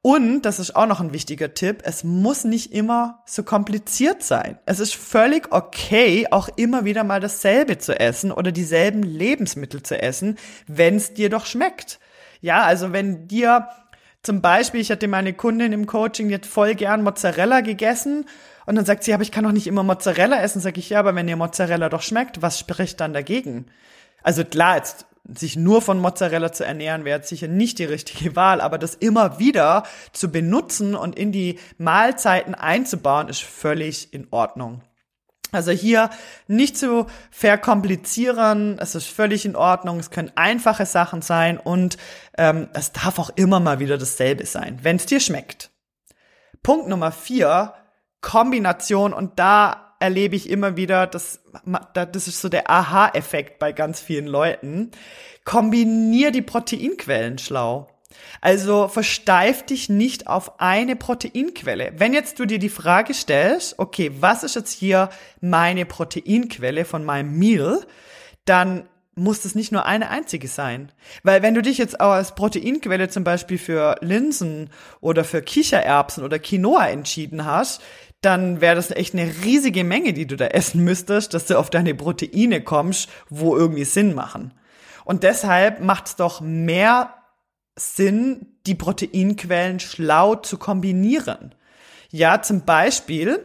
Und, 0.00 0.42
das 0.42 0.58
ist 0.58 0.74
auch 0.74 0.86
noch 0.86 1.00
ein 1.00 1.12
wichtiger 1.12 1.54
Tipp, 1.54 1.82
es 1.84 2.02
muss 2.02 2.42
nicht 2.42 2.72
immer 2.72 3.22
so 3.24 3.44
kompliziert 3.44 4.24
sein. 4.24 4.58
Es 4.66 4.80
ist 4.80 4.96
völlig 4.96 5.52
okay, 5.52 6.26
auch 6.30 6.48
immer 6.56 6.84
wieder 6.84 7.04
mal 7.04 7.20
dasselbe 7.20 7.78
zu 7.78 7.98
essen 8.00 8.32
oder 8.32 8.50
dieselben 8.50 9.02
Lebensmittel 9.02 9.82
zu 9.82 10.00
essen, 10.02 10.38
wenn 10.66 10.96
es 10.96 11.14
dir 11.14 11.30
doch 11.30 11.46
schmeckt. 11.46 12.00
Ja, 12.40 12.62
also 12.64 12.92
wenn 12.92 13.28
dir 13.28 13.68
zum 14.22 14.40
Beispiel, 14.40 14.80
ich 14.80 14.90
hatte 14.90 15.08
meine 15.08 15.34
Kundin 15.34 15.72
im 15.72 15.86
Coaching, 15.86 16.32
hat 16.32 16.46
voll 16.46 16.74
gern 16.74 17.04
Mozzarella 17.04 17.60
gegessen 17.60 18.24
und 18.66 18.76
dann 18.76 18.84
sagt 18.84 19.04
sie, 19.04 19.12
aber 19.12 19.22
ich 19.22 19.32
kann 19.32 19.44
doch 19.44 19.52
nicht 19.52 19.66
immer 19.66 19.82
Mozzarella 19.82 20.40
essen. 20.40 20.60
Sag 20.60 20.78
ich, 20.78 20.90
ja, 20.90 20.98
aber 21.00 21.14
wenn 21.14 21.26
dir 21.26 21.36
Mozzarella 21.36 21.88
doch 21.88 22.02
schmeckt, 22.02 22.42
was 22.42 22.58
spricht 22.58 23.00
dann 23.00 23.12
dagegen? 23.12 23.66
Also 24.22 24.44
klar, 24.44 24.76
jetzt 24.76 25.06
sich 25.24 25.56
nur 25.56 25.82
von 25.82 26.00
Mozzarella 26.00 26.52
zu 26.52 26.64
ernähren, 26.64 27.04
wäre 27.04 27.22
sicher 27.22 27.48
nicht 27.48 27.78
die 27.78 27.84
richtige 27.84 28.36
Wahl, 28.36 28.60
aber 28.60 28.78
das 28.78 28.94
immer 28.94 29.38
wieder 29.38 29.84
zu 30.12 30.30
benutzen 30.30 30.94
und 30.94 31.16
in 31.16 31.32
die 31.32 31.58
Mahlzeiten 31.78 32.54
einzubauen, 32.54 33.28
ist 33.28 33.42
völlig 33.42 34.12
in 34.12 34.26
Ordnung. 34.30 34.82
Also 35.52 35.70
hier 35.70 36.08
nicht 36.48 36.78
zu 36.78 37.06
verkomplizieren, 37.30 38.78
es 38.78 38.94
ist 38.94 39.06
völlig 39.08 39.44
in 39.44 39.54
Ordnung, 39.54 39.98
es 40.00 40.10
können 40.10 40.32
einfache 40.34 40.86
Sachen 40.86 41.20
sein 41.20 41.58
und 41.58 41.98
ähm, 42.38 42.68
es 42.72 42.92
darf 42.92 43.18
auch 43.18 43.28
immer 43.36 43.60
mal 43.60 43.78
wieder 43.78 43.98
dasselbe 43.98 44.46
sein, 44.46 44.78
wenn 44.82 44.96
es 44.96 45.04
dir 45.04 45.20
schmeckt. 45.20 45.70
Punkt 46.62 46.88
Nummer 46.88 47.12
vier, 47.12 47.74
Kombination 48.22 49.12
und 49.12 49.38
da 49.38 49.94
erlebe 50.00 50.34
ich 50.34 50.50
immer 50.50 50.76
wieder, 50.76 51.06
das, 51.06 51.40
das 51.94 52.26
ist 52.26 52.40
so 52.40 52.48
der 52.48 52.70
Aha-Effekt 52.70 53.58
bei 53.58 53.72
ganz 53.72 54.00
vielen 54.00 54.26
Leuten. 54.26 54.90
Kombinier 55.44 56.30
die 56.30 56.42
Proteinquellen 56.42 57.38
schlau. 57.38 57.88
Also 58.40 58.88
versteif 58.88 59.64
dich 59.64 59.88
nicht 59.88 60.26
auf 60.26 60.60
eine 60.60 60.96
Proteinquelle. 60.96 61.92
Wenn 61.96 62.12
jetzt 62.12 62.38
du 62.38 62.46
dir 62.46 62.58
die 62.58 62.68
Frage 62.68 63.14
stellst, 63.14 63.78
okay, 63.78 64.10
was 64.18 64.42
ist 64.42 64.56
jetzt 64.56 64.72
hier 64.72 65.08
meine 65.40 65.86
Proteinquelle 65.86 66.84
von 66.84 67.04
meinem 67.04 67.38
Meal, 67.38 67.84
dann 68.44 68.88
muss 69.14 69.42
das 69.42 69.54
nicht 69.54 69.72
nur 69.72 69.84
eine 69.84 70.08
einzige 70.08 70.48
sein. 70.48 70.90
Weil 71.22 71.42
wenn 71.42 71.54
du 71.54 71.62
dich 71.62 71.78
jetzt 71.78 72.00
auch 72.00 72.12
als 72.12 72.34
Proteinquelle 72.34 73.08
zum 73.08 73.24
Beispiel 73.24 73.58
für 73.58 73.96
Linsen 74.00 74.70
oder 75.00 75.22
für 75.22 75.42
Kichererbsen 75.42 76.24
oder 76.24 76.38
Quinoa 76.38 76.88
entschieden 76.88 77.44
hast, 77.44 77.82
dann 78.22 78.60
wäre 78.60 78.76
das 78.76 78.90
echt 78.90 79.14
eine 79.14 79.30
riesige 79.44 79.84
Menge, 79.84 80.12
die 80.12 80.26
du 80.26 80.36
da 80.36 80.46
essen 80.46 80.82
müsstest, 80.84 81.34
dass 81.34 81.46
du 81.46 81.58
auf 81.58 81.70
deine 81.70 81.94
Proteine 81.94 82.62
kommst, 82.62 83.10
wo 83.28 83.56
irgendwie 83.56 83.84
Sinn 83.84 84.14
machen. 84.14 84.54
Und 85.04 85.24
deshalb 85.24 85.80
macht 85.80 86.06
es 86.06 86.16
doch 86.16 86.40
mehr 86.40 87.14
Sinn, 87.76 88.46
die 88.66 88.76
Proteinquellen 88.76 89.80
schlau 89.80 90.36
zu 90.36 90.56
kombinieren. 90.56 91.54
Ja, 92.10 92.40
zum 92.42 92.64
Beispiel 92.64 93.44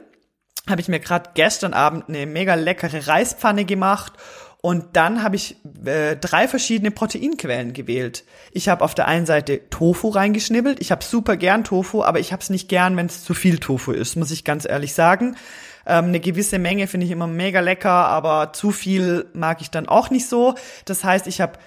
habe 0.70 0.82
ich 0.82 0.90
mir 0.90 1.00
gerade 1.00 1.32
gestern 1.34 1.74
Abend 1.74 2.08
eine 2.08 2.26
mega 2.26 2.54
leckere 2.56 3.08
Reispfanne 3.08 3.66
gemacht 3.66 4.14
und 4.62 4.96
dann 4.96 5.24
habe 5.24 5.36
ich 5.36 5.56
äh, 5.86 6.16
drei 6.16 6.48
verschiedene 6.48 6.92
Proteinquellen 6.92 7.74
gewählt. 7.74 8.24
Ich 8.52 8.70
habe 8.70 8.84
auf 8.84 8.96
der 8.96 9.08
einen 9.08 9.26
Seite 9.26 9.70
Tofu 9.70 10.10
reingeschnibbelt. 10.10 10.82
Ich 10.82 10.92
habe 10.92 11.04
super 11.04 11.38
gern 11.38 11.64
Tofu, 11.64 12.04
aber 12.04 12.20
ich 12.20 12.32
habe 12.32 12.42
es 12.42 12.50
nicht 12.50 12.68
gern, 12.68 12.98
wenn 12.98 13.06
es 13.06 13.24
zu 13.24 13.34
viel 13.34 13.60
Tofu 13.60 13.92
ist, 13.92 14.16
muss 14.16 14.32
ich 14.32 14.44
ganz 14.44 14.68
ehrlich 14.68 14.94
sagen. 14.94 15.36
Ähm, 15.86 16.06
eine 16.06 16.20
gewisse 16.20 16.60
Menge 16.60 16.88
finde 16.88 17.06
ich 17.06 17.12
immer 17.12 17.28
mega 17.28 17.60
lecker, 17.60 17.92
aber 17.92 18.52
zu 18.54 18.72
viel 18.72 19.28
mag 19.34 19.62
ich 19.62 19.70
dann 19.70 19.88
auch 19.88 20.10
nicht 20.10 20.28
so. 20.28 20.56
Das 20.86 21.04
heißt, 21.04 21.28
ich 21.28 21.40
habe 21.40 21.60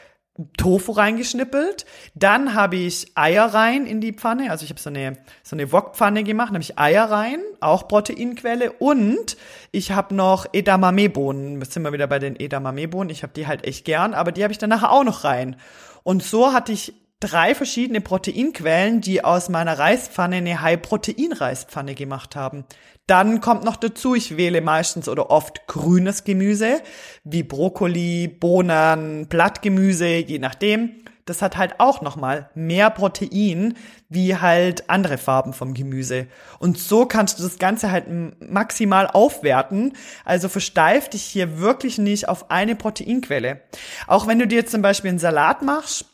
Tofu 0.57 0.93
reingeschnippelt. 0.93 1.87
Dann 2.15 2.55
habe 2.55 2.77
ich 2.77 3.13
Eier 3.15 3.47
rein 3.47 3.87
in 3.87 4.01
die 4.01 4.13
Pfanne. 4.13 4.51
Also 4.51 4.65
ich 4.65 4.71
habe 4.71 4.81
so 4.81 4.91
eine, 4.91 5.17
so 5.43 5.57
eine 5.57 5.73
Wokpfanne 5.73 6.25
gemacht. 6.25 6.49
Habe 6.49 6.61
ich 6.61 6.79
Eier 6.79 7.11
rein, 7.11 7.41
auch 7.61 7.89
Proteinquelle. 7.89 8.73
Und 8.73 9.37
ich 9.73 9.93
habe 9.93 10.15
noch 10.15 10.47
Edamame-Bohnen. 10.53 11.61
Jetzt 11.61 11.73
sind 11.73 11.83
wir 11.83 11.93
wieder 11.93 12.07
bei 12.07 12.19
den 12.19 12.39
Edamame-Bohnen. 12.39 13.11
Ich 13.11 13.23
habe 13.23 13.33
die 13.33 13.47
halt 13.47 13.65
echt 13.65 13.85
gern, 13.85 14.15
aber 14.15 14.33
die 14.33 14.43
habe 14.43 14.53
ich 14.53 14.59
dann 14.59 14.71
nachher 14.71 14.93
auch 14.93 15.05
noch 15.05 15.25
rein. 15.25 15.57
Und 16.03 16.23
so 16.23 16.53
hatte 16.53 16.73
ich 16.73 16.95
drei 17.21 17.55
verschiedene 17.55 18.01
Proteinquellen, 18.01 19.03
die 19.03 19.23
aus 19.23 19.49
meiner 19.51 19.79
Reispfanne 19.79 20.37
eine 20.37 20.63
High-Protein-Reispfanne 20.63 21.95
gemacht 21.95 22.35
haben. 22.35 22.65
Dann 23.07 23.41
kommt 23.41 23.65
noch 23.65 23.77
dazu, 23.77 24.15
ich 24.15 24.37
wähle 24.37 24.61
meistens 24.61 25.09
oder 25.09 25.31
oft 25.31 25.67
grünes 25.67 26.25
Gemüse, 26.25 26.81
wie 27.25 27.43
Brokkoli, 27.43 28.29
Bohnen, 28.29 29.27
Blattgemüse, 29.29 30.07
je 30.07 30.39
nachdem. 30.39 30.93
Das 31.27 31.43
hat 31.43 31.57
halt 31.57 31.79
auch 31.79 32.01
nochmal 32.03 32.51
mehr 32.55 32.91
Protein 32.91 33.75
wie 34.09 34.37
halt 34.37 34.91
andere 34.91 35.19
Farben 35.19 35.53
vom 35.53 35.75
Gemüse. 35.75 36.27
Und 36.59 36.79
so 36.79 37.07
kannst 37.07 37.39
du 37.39 37.45
das 37.45 37.59
Ganze 37.59 37.93
halt 37.93 38.07
maximal 38.41 39.07
aufwerten. 39.07 39.93
Also 40.25 40.49
versteif 40.49 41.09
dich 41.09 41.23
hier 41.23 41.61
wirklich 41.61 41.99
nicht 41.99 42.29
auf 42.29 42.51
eine 42.51 42.75
Proteinquelle. 42.75 43.61
Auch 44.09 44.27
wenn 44.27 44.41
du 44.41 44.47
dir 44.49 44.67
zum 44.67 44.83
Beispiel 44.83 45.11
einen 45.11 45.19
Salat 45.21 45.63
machst, 45.63 46.10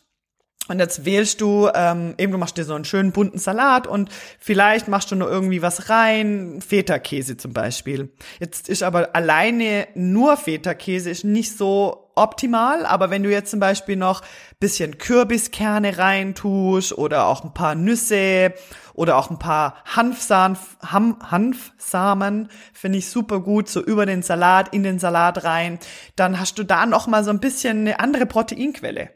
und 0.68 0.80
jetzt 0.80 1.04
wählst 1.04 1.40
du, 1.40 1.68
ähm, 1.74 2.14
eben 2.18 2.32
du 2.32 2.38
machst 2.38 2.56
dir 2.56 2.64
so 2.64 2.74
einen 2.74 2.84
schönen 2.84 3.12
bunten 3.12 3.38
Salat 3.38 3.86
und 3.86 4.10
vielleicht 4.38 4.88
machst 4.88 5.10
du 5.10 5.16
nur 5.16 5.30
irgendwie 5.30 5.62
was 5.62 5.88
rein, 5.88 6.60
Feta-Käse 6.66 7.36
zum 7.36 7.52
Beispiel. 7.52 8.10
Jetzt 8.40 8.68
ist 8.68 8.82
aber 8.82 9.14
alleine 9.14 9.86
nur 9.94 10.36
Feta-Käse 10.36 11.10
ist 11.10 11.24
nicht 11.24 11.56
so 11.56 12.10
optimal, 12.16 12.86
aber 12.86 13.10
wenn 13.10 13.22
du 13.22 13.30
jetzt 13.30 13.50
zum 13.50 13.60
Beispiel 13.60 13.96
noch 13.96 14.22
bisschen 14.58 14.98
Kürbiskerne 14.98 15.98
reintust 15.98 16.96
oder 16.96 17.26
auch 17.26 17.44
ein 17.44 17.52
paar 17.52 17.74
Nüsse 17.74 18.54
oder 18.94 19.16
auch 19.16 19.30
ein 19.30 19.38
paar 19.38 19.74
Hanfsamen, 19.84 20.56
Hanfsamen 20.82 22.48
finde 22.72 22.98
ich 22.98 23.10
super 23.10 23.40
gut, 23.40 23.68
so 23.68 23.84
über 23.84 24.06
den 24.06 24.22
Salat, 24.22 24.74
in 24.74 24.82
den 24.82 24.98
Salat 24.98 25.44
rein, 25.44 25.78
dann 26.16 26.40
hast 26.40 26.58
du 26.58 26.64
da 26.64 26.86
noch 26.86 27.06
mal 27.06 27.22
so 27.22 27.30
ein 27.30 27.40
bisschen 27.40 27.80
eine 27.80 28.00
andere 28.00 28.24
Proteinquelle. 28.26 29.10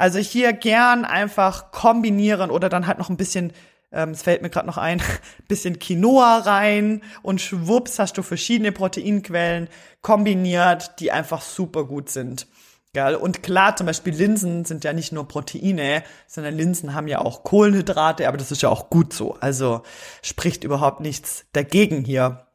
Also 0.00 0.18
hier 0.18 0.54
gern 0.54 1.04
einfach 1.04 1.72
kombinieren 1.72 2.50
oder 2.50 2.70
dann 2.70 2.86
halt 2.86 2.96
noch 2.96 3.10
ein 3.10 3.18
bisschen, 3.18 3.52
ähm, 3.92 4.12
es 4.12 4.22
fällt 4.22 4.40
mir 4.40 4.48
gerade 4.48 4.66
noch 4.66 4.78
ein, 4.78 5.02
bisschen 5.48 5.78
Quinoa 5.78 6.38
rein 6.38 7.02
und 7.20 7.42
schwupps 7.42 7.98
hast 7.98 8.16
du 8.16 8.22
verschiedene 8.22 8.72
Proteinquellen 8.72 9.68
kombiniert, 10.00 10.98
die 11.00 11.12
einfach 11.12 11.42
super 11.42 11.84
gut 11.84 12.08
sind. 12.08 12.46
Geil. 12.94 13.14
Und 13.14 13.42
klar, 13.42 13.76
zum 13.76 13.86
Beispiel 13.86 14.14
Linsen 14.14 14.64
sind 14.64 14.84
ja 14.84 14.94
nicht 14.94 15.12
nur 15.12 15.28
Proteine, 15.28 16.02
sondern 16.26 16.56
Linsen 16.56 16.94
haben 16.94 17.06
ja 17.06 17.18
auch 17.18 17.44
Kohlenhydrate, 17.44 18.26
aber 18.26 18.38
das 18.38 18.50
ist 18.50 18.62
ja 18.62 18.70
auch 18.70 18.88
gut 18.88 19.12
so. 19.12 19.36
Also 19.40 19.82
spricht 20.22 20.64
überhaupt 20.64 21.00
nichts 21.00 21.44
dagegen 21.52 22.06
hier. 22.06 22.46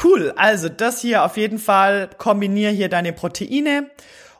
Cool, 0.00 0.32
also 0.36 0.68
das 0.68 1.00
hier 1.00 1.24
auf 1.24 1.36
jeden 1.36 1.58
Fall, 1.58 2.08
kombinier 2.18 2.70
hier 2.70 2.88
deine 2.88 3.12
Proteine 3.12 3.90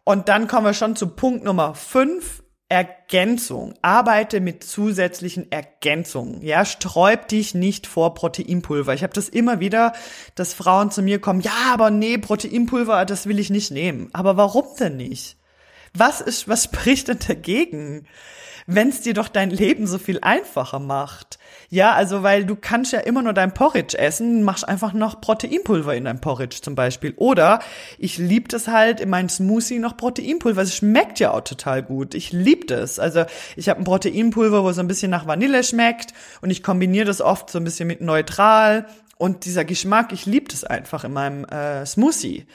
und 0.04 0.28
dann 0.28 0.48
kommen 0.48 0.66
wir 0.66 0.74
schon 0.74 0.96
zu 0.96 1.08
Punkt 1.08 1.44
Nummer 1.44 1.74
fünf. 1.74 2.42
Ergänzung. 2.70 3.74
Arbeite 3.82 4.40
mit 4.40 4.64
zusätzlichen 4.64 5.52
Ergänzungen. 5.52 6.42
Ja, 6.42 6.64
sträub 6.64 7.28
dich 7.28 7.54
nicht 7.54 7.86
vor 7.86 8.14
Proteinpulver. 8.14 8.94
Ich 8.94 9.02
habe 9.02 9.12
das 9.12 9.28
immer 9.28 9.60
wieder, 9.60 9.92
dass 10.34 10.54
Frauen 10.54 10.90
zu 10.90 11.02
mir 11.02 11.20
kommen, 11.20 11.40
ja, 11.40 11.52
aber 11.72 11.90
nee, 11.90 12.16
Proteinpulver, 12.18 13.04
das 13.04 13.26
will 13.26 13.38
ich 13.38 13.50
nicht 13.50 13.70
nehmen. 13.70 14.08
Aber 14.12 14.36
warum 14.36 14.64
denn 14.80 14.96
nicht? 14.96 15.36
Was 15.96 16.20
ist, 16.20 16.48
was 16.48 16.64
spricht 16.64 17.08
denn 17.08 17.18
dagegen? 17.26 18.06
wenn 18.66 18.88
es 18.88 19.02
dir 19.02 19.14
doch 19.14 19.28
dein 19.28 19.50
Leben 19.50 19.86
so 19.86 19.98
viel 19.98 20.20
einfacher 20.22 20.78
macht. 20.78 21.38
Ja, 21.68 21.92
also 21.92 22.22
weil 22.22 22.44
du 22.44 22.56
kannst 22.56 22.92
ja 22.92 23.00
immer 23.00 23.22
nur 23.22 23.32
dein 23.32 23.52
Porridge 23.52 23.98
essen, 23.98 24.42
machst 24.42 24.66
einfach 24.66 24.92
noch 24.92 25.20
Proteinpulver 25.20 25.94
in 25.94 26.04
dein 26.04 26.20
Porridge 26.20 26.60
zum 26.62 26.74
Beispiel. 26.74 27.14
Oder 27.16 27.60
ich 27.98 28.16
lieb 28.18 28.48
das 28.48 28.68
halt 28.68 29.00
in 29.00 29.10
meinem 29.10 29.28
Smoothie 29.28 29.78
noch 29.78 29.96
Proteinpulver. 29.96 30.62
Es 30.62 30.76
schmeckt 30.76 31.20
ja 31.20 31.32
auch 31.32 31.42
total 31.42 31.82
gut. 31.82 32.14
Ich 32.14 32.32
lieb 32.32 32.68
das. 32.68 32.98
Also 32.98 33.24
ich 33.56 33.68
habe 33.68 33.80
ein 33.80 33.84
Proteinpulver, 33.84 34.64
wo 34.64 34.72
so 34.72 34.80
ein 34.80 34.88
bisschen 34.88 35.10
nach 35.10 35.26
Vanille 35.26 35.62
schmeckt 35.62 36.14
und 36.40 36.50
ich 36.50 36.62
kombiniere 36.62 37.06
das 37.06 37.20
oft 37.20 37.50
so 37.50 37.58
ein 37.58 37.64
bisschen 37.64 37.86
mit 37.86 38.00
neutral. 38.00 38.86
Und 39.16 39.44
dieser 39.44 39.64
Geschmack, 39.64 40.12
ich 40.12 40.26
lieb 40.26 40.48
das 40.48 40.64
einfach 40.64 41.04
in 41.04 41.12
meinem 41.12 41.44
äh, 41.44 41.86
Smoothie. 41.86 42.46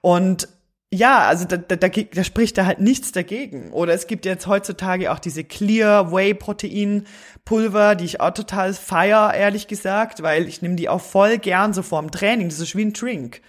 Und 0.00 0.48
ja, 0.92 1.20
also 1.20 1.44
da, 1.44 1.56
da, 1.56 1.76
da, 1.76 1.88
da 1.88 2.24
spricht 2.24 2.58
da 2.58 2.66
halt 2.66 2.80
nichts 2.80 3.12
dagegen. 3.12 3.70
Oder 3.72 3.94
es 3.94 4.08
gibt 4.08 4.24
jetzt 4.26 4.48
heutzutage 4.48 5.12
auch 5.12 5.20
diese 5.20 5.44
Clear 5.44 6.10
Whey 6.10 6.34
Protein 6.34 7.06
Pulver, 7.44 7.94
die 7.94 8.06
ich 8.06 8.20
auch 8.20 8.34
total 8.34 8.74
feier, 8.74 9.32
ehrlich 9.32 9.68
gesagt, 9.68 10.22
weil 10.22 10.48
ich 10.48 10.62
nehme 10.62 10.74
die 10.74 10.88
auch 10.88 11.00
voll 11.00 11.38
gern 11.38 11.72
so 11.72 11.82
vorm 11.82 12.10
Training. 12.10 12.48
Das 12.48 12.58
ist 12.58 12.74
wie 12.74 12.84
ein 12.84 12.92
Drink. 12.92 13.40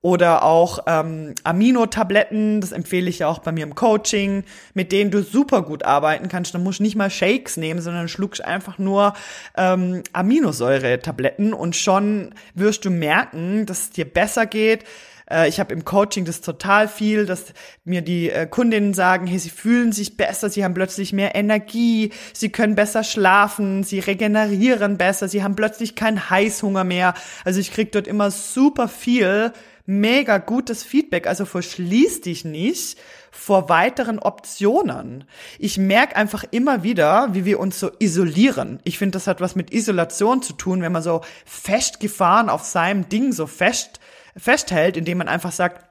Oder 0.00 0.44
auch 0.44 0.78
ähm, 0.86 1.34
Amino-Tabletten, 1.42 2.60
das 2.60 2.70
empfehle 2.70 3.10
ich 3.10 3.18
ja 3.18 3.26
auch 3.26 3.40
bei 3.40 3.50
mir 3.50 3.64
im 3.64 3.74
Coaching, 3.74 4.44
mit 4.72 4.92
denen 4.92 5.10
du 5.10 5.24
super 5.24 5.62
gut 5.62 5.82
arbeiten 5.82 6.28
kannst. 6.28 6.54
Da 6.54 6.60
musst 6.60 6.78
du 6.78 6.84
nicht 6.84 6.94
mal 6.94 7.10
Shakes 7.10 7.56
nehmen, 7.56 7.80
sondern 7.80 8.06
schluckst 8.06 8.44
einfach 8.44 8.78
nur 8.78 9.14
ähm, 9.56 10.04
Aminosäure-Tabletten 10.12 11.52
und 11.52 11.74
schon 11.74 12.32
wirst 12.54 12.84
du 12.84 12.90
merken, 12.90 13.66
dass 13.66 13.80
es 13.80 13.90
dir 13.90 14.04
besser 14.04 14.46
geht, 14.46 14.84
äh, 15.30 15.48
ich 15.48 15.60
habe 15.60 15.74
im 15.74 15.84
Coaching 15.84 16.24
das 16.24 16.40
total 16.40 16.88
viel, 16.88 17.26
dass 17.26 17.46
mir 17.84 18.02
die 18.02 18.30
äh, 18.30 18.46
Kundinnen 18.46 18.94
sagen, 18.94 19.26
hey, 19.26 19.38
sie 19.38 19.50
fühlen 19.50 19.92
sich 19.92 20.16
besser, 20.16 20.50
sie 20.50 20.64
haben 20.64 20.74
plötzlich 20.74 21.12
mehr 21.12 21.34
Energie, 21.34 22.12
sie 22.32 22.50
können 22.50 22.74
besser 22.74 23.04
schlafen, 23.04 23.84
sie 23.84 24.00
regenerieren 24.00 24.98
besser, 24.98 25.28
sie 25.28 25.42
haben 25.42 25.56
plötzlich 25.56 25.94
keinen 25.94 26.30
Heißhunger 26.30 26.84
mehr. 26.84 27.14
Also 27.44 27.60
ich 27.60 27.72
krieg 27.72 27.92
dort 27.92 28.06
immer 28.06 28.30
super 28.30 28.88
viel 28.88 29.52
mega 29.88 30.36
gutes 30.36 30.82
Feedback. 30.84 31.26
Also 31.26 31.46
verschließ 31.46 32.20
dich 32.20 32.44
nicht 32.44 32.98
vor 33.30 33.70
weiteren 33.70 34.18
Optionen. 34.18 35.24
Ich 35.58 35.78
merke 35.78 36.14
einfach 36.14 36.44
immer 36.50 36.82
wieder, 36.82 37.28
wie 37.32 37.46
wir 37.46 37.58
uns 37.58 37.80
so 37.80 37.90
isolieren. 37.98 38.80
Ich 38.84 38.98
finde, 38.98 39.16
das 39.16 39.26
hat 39.26 39.40
was 39.40 39.56
mit 39.56 39.72
Isolation 39.72 40.42
zu 40.42 40.52
tun, 40.52 40.82
wenn 40.82 40.92
man 40.92 41.02
so 41.02 41.22
festgefahren 41.46 42.50
auf 42.50 42.64
seinem 42.64 43.08
Ding 43.08 43.32
so 43.32 43.46
fest 43.46 43.98
festhält, 44.38 44.96
indem 44.96 45.18
man 45.18 45.28
einfach 45.28 45.52
sagt, 45.52 45.88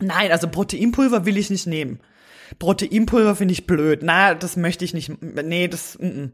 nein, 0.00 0.32
also 0.32 0.48
Proteinpulver 0.48 1.26
will 1.26 1.36
ich 1.36 1.50
nicht 1.50 1.66
nehmen. 1.66 2.00
Proteinpulver 2.58 3.36
finde 3.36 3.52
ich 3.52 3.66
blöd. 3.66 4.00
Na, 4.02 4.34
das 4.34 4.56
möchte 4.56 4.84
ich 4.84 4.94
nicht. 4.94 5.10
Nee, 5.20 5.68
das. 5.68 5.98
Mm 5.98 6.06
-mm. 6.06 6.30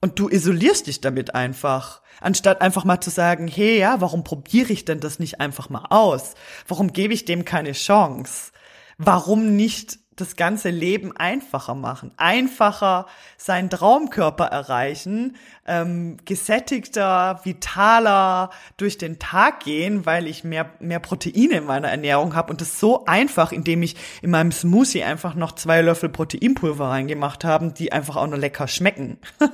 Und 0.00 0.18
du 0.18 0.28
isolierst 0.28 0.86
dich 0.86 1.00
damit 1.00 1.34
einfach, 1.34 2.02
anstatt 2.20 2.60
einfach 2.60 2.84
mal 2.84 3.00
zu 3.00 3.10
sagen, 3.10 3.48
hey, 3.48 3.78
ja, 3.78 4.00
warum 4.00 4.24
probiere 4.24 4.72
ich 4.72 4.84
denn 4.84 5.00
das 5.00 5.18
nicht 5.18 5.40
einfach 5.40 5.70
mal 5.70 5.86
aus? 5.88 6.34
Warum 6.68 6.92
gebe 6.92 7.14
ich 7.14 7.24
dem 7.24 7.44
keine 7.44 7.72
Chance? 7.72 8.52
Warum 8.98 9.56
nicht 9.56 9.98
das 10.16 10.36
ganze 10.36 10.70
Leben 10.70 11.14
einfacher 11.14 11.74
machen, 11.74 12.10
einfacher 12.16 13.06
seinen 13.36 13.68
Traumkörper 13.68 14.46
erreichen, 14.46 15.36
ähm, 15.66 16.16
gesättigter, 16.24 17.40
vitaler 17.44 18.50
durch 18.78 18.96
den 18.96 19.18
Tag 19.18 19.60
gehen, 19.60 20.06
weil 20.06 20.26
ich 20.26 20.42
mehr 20.42 20.70
mehr 20.80 21.00
Proteine 21.00 21.58
in 21.58 21.64
meiner 21.64 21.88
Ernährung 21.88 22.34
habe 22.34 22.50
und 22.50 22.62
das 22.62 22.80
so 22.80 23.04
einfach, 23.04 23.52
indem 23.52 23.82
ich 23.82 23.96
in 24.22 24.30
meinem 24.30 24.52
Smoothie 24.52 25.04
einfach 25.04 25.34
noch 25.34 25.52
zwei 25.52 25.82
Löffel 25.82 26.08
Proteinpulver 26.08 26.88
reingemacht 26.88 27.44
habe, 27.44 27.72
die 27.72 27.92
einfach 27.92 28.16
auch 28.16 28.26
nur 28.26 28.38
lecker 28.38 28.68
schmecken. 28.68 29.18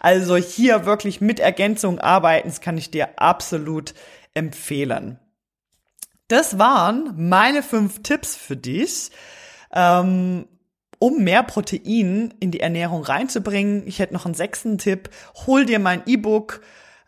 also 0.00 0.36
hier 0.36 0.86
wirklich 0.86 1.20
mit 1.20 1.40
Ergänzung 1.40 1.98
arbeiten, 1.98 2.48
das 2.48 2.60
kann 2.60 2.78
ich 2.78 2.90
dir 2.92 3.18
absolut 3.18 3.94
empfehlen. 4.32 5.18
Das 6.28 6.58
waren 6.58 7.12
meine 7.16 7.62
fünf 7.62 8.02
Tipps 8.02 8.34
für 8.34 8.56
dich 8.56 9.10
ähm, 9.74 10.46
um 10.98 11.22
mehr 11.22 11.42
Protein 11.42 12.32
in 12.40 12.50
die 12.50 12.60
Ernährung 12.60 13.02
reinzubringen. 13.02 13.86
Ich 13.86 13.98
hätte 13.98 14.14
noch 14.14 14.24
einen 14.24 14.34
sechsten 14.34 14.78
Tipp. 14.78 15.10
Hol 15.46 15.66
dir 15.66 15.78
mein 15.78 16.02
E-Book 16.06 16.62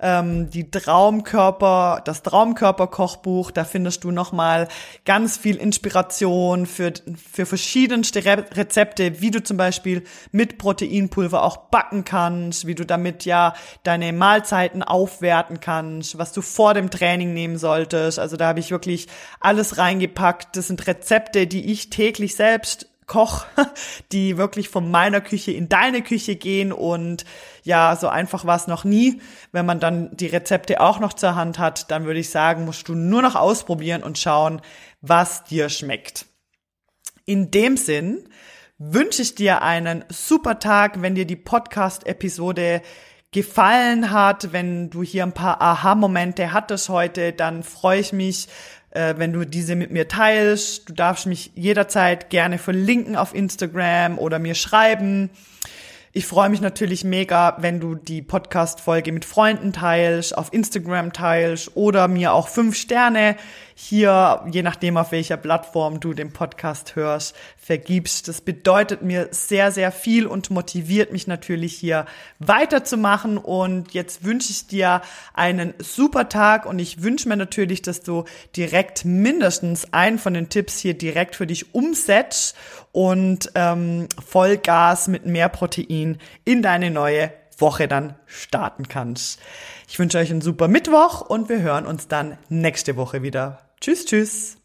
ähm, 0.06 0.50
die 0.50 0.70
Traumkörper, 0.70 2.00
das 2.04 2.22
Traumkörper-Kochbuch. 2.22 3.50
Da 3.50 3.64
findest 3.64 4.04
du 4.04 4.12
nochmal 4.12 4.68
ganz 5.04 5.36
viel 5.36 5.56
Inspiration 5.56 6.66
für, 6.66 6.92
für 7.16 7.44
verschiedenste 7.44 8.24
Re 8.24 8.44
Rezepte, 8.54 9.20
wie 9.20 9.32
du 9.32 9.42
zum 9.42 9.56
Beispiel 9.56 10.04
mit 10.30 10.58
Proteinpulver 10.58 11.42
auch 11.42 11.56
backen 11.56 12.04
kannst, 12.04 12.68
wie 12.68 12.76
du 12.76 12.86
damit 12.86 13.24
ja 13.24 13.54
deine 13.82 14.12
Mahlzeiten 14.12 14.84
aufwerten 14.84 15.58
kannst, 15.58 16.18
was 16.18 16.32
du 16.32 16.40
vor 16.40 16.74
dem 16.74 16.90
Training 16.90 17.34
nehmen 17.34 17.58
solltest. 17.58 18.20
Also 18.20 18.36
da 18.36 18.46
habe 18.46 18.60
ich 18.60 18.70
wirklich 18.70 19.08
alles 19.40 19.76
reingepackt. 19.76 20.56
Das 20.56 20.68
sind 20.68 20.86
Rezepte, 20.86 21.48
die 21.48 21.72
ich 21.72 21.90
täglich 21.90 22.36
selbst 22.36 22.86
Koch, 23.06 23.46
die 24.12 24.36
wirklich 24.36 24.68
von 24.68 24.90
meiner 24.90 25.20
Küche 25.20 25.52
in 25.52 25.68
deine 25.68 26.02
Küche 26.02 26.36
gehen 26.36 26.72
und 26.72 27.24
ja, 27.62 27.96
so 27.96 28.08
einfach 28.08 28.44
war 28.44 28.56
es 28.56 28.66
noch 28.66 28.84
nie. 28.84 29.20
Wenn 29.52 29.66
man 29.66 29.80
dann 29.80 30.16
die 30.16 30.26
Rezepte 30.26 30.80
auch 30.80 31.00
noch 31.00 31.12
zur 31.12 31.34
Hand 31.34 31.58
hat, 31.58 31.90
dann 31.90 32.04
würde 32.04 32.20
ich 32.20 32.30
sagen, 32.30 32.64
musst 32.64 32.88
du 32.88 32.94
nur 32.94 33.22
noch 33.22 33.34
ausprobieren 33.34 34.02
und 34.02 34.18
schauen, 34.18 34.60
was 35.00 35.44
dir 35.44 35.68
schmeckt. 35.68 36.26
In 37.24 37.50
dem 37.50 37.76
Sinn 37.76 38.28
wünsche 38.78 39.22
ich 39.22 39.34
dir 39.34 39.62
einen 39.62 40.04
super 40.08 40.58
Tag, 40.58 41.00
wenn 41.00 41.14
dir 41.14 41.26
die 41.26 41.36
Podcast-Episode 41.36 42.82
gefallen 43.32 44.10
hat, 44.12 44.52
wenn 44.52 44.90
du 44.90 45.02
hier 45.02 45.22
ein 45.22 45.32
paar 45.32 45.60
Aha-Momente 45.60 46.52
hattest 46.52 46.88
heute, 46.88 47.32
dann 47.32 47.62
freue 47.62 48.00
ich 48.00 48.12
mich, 48.12 48.48
wenn 48.92 49.32
du 49.32 49.44
diese 49.44 49.76
mit 49.76 49.90
mir 49.90 50.08
teilst. 50.08 50.88
Du 50.88 50.94
darfst 50.94 51.26
mich 51.26 51.50
jederzeit 51.54 52.30
gerne 52.30 52.58
verlinken 52.58 53.16
auf 53.16 53.34
Instagram 53.34 54.18
oder 54.18 54.38
mir 54.38 54.54
schreiben. 54.54 55.30
Ich 56.16 56.24
freue 56.24 56.48
mich 56.48 56.62
natürlich 56.62 57.04
mega, 57.04 57.58
wenn 57.60 57.78
du 57.78 57.94
die 57.94 58.22
Podcast-Folge 58.22 59.12
mit 59.12 59.26
Freunden 59.26 59.74
teilst, 59.74 60.34
auf 60.38 60.50
Instagram 60.50 61.12
teilst 61.12 61.76
oder 61.76 62.08
mir 62.08 62.32
auch 62.32 62.48
fünf 62.48 62.74
Sterne 62.74 63.36
hier, 63.78 64.42
je 64.50 64.62
nachdem 64.62 64.96
auf 64.96 65.12
welcher 65.12 65.36
Plattform 65.36 66.00
du 66.00 66.14
den 66.14 66.32
Podcast 66.32 66.96
hörst, 66.96 67.36
vergibst. 67.58 68.26
Das 68.26 68.40
bedeutet 68.40 69.02
mir 69.02 69.28
sehr, 69.32 69.70
sehr 69.70 69.92
viel 69.92 70.26
und 70.26 70.48
motiviert 70.48 71.12
mich 71.12 71.26
natürlich 71.26 71.74
hier 71.74 72.06
weiterzumachen. 72.38 73.36
Und 73.36 73.92
jetzt 73.92 74.24
wünsche 74.24 74.50
ich 74.50 74.66
dir 74.66 75.02
einen 75.34 75.74
super 75.78 76.30
Tag 76.30 76.64
und 76.64 76.78
ich 76.78 77.02
wünsche 77.02 77.28
mir 77.28 77.36
natürlich, 77.36 77.82
dass 77.82 78.00
du 78.00 78.24
direkt 78.56 79.04
mindestens 79.04 79.92
einen 79.92 80.18
von 80.18 80.32
den 80.32 80.48
Tipps 80.48 80.78
hier 80.78 80.94
direkt 80.94 81.36
für 81.36 81.46
dich 81.46 81.74
umsetzt 81.74 82.56
und 82.92 83.52
ähm, 83.54 84.08
Vollgas 84.26 85.06
mit 85.06 85.26
mehr 85.26 85.50
Protein 85.50 86.16
in 86.46 86.62
deine 86.62 86.90
neue 86.90 87.30
Woche 87.58 87.88
dann 87.88 88.14
starten 88.24 88.88
kannst. 88.88 89.38
Ich 89.86 89.98
wünsche 89.98 90.16
euch 90.16 90.30
einen 90.30 90.40
super 90.40 90.66
Mittwoch 90.66 91.20
und 91.20 91.50
wir 91.50 91.60
hören 91.60 91.84
uns 91.84 92.08
dann 92.08 92.38
nächste 92.48 92.96
Woche 92.96 93.22
wieder. 93.22 93.65
Tschüss, 93.80 94.04
tschüss. 94.04 94.56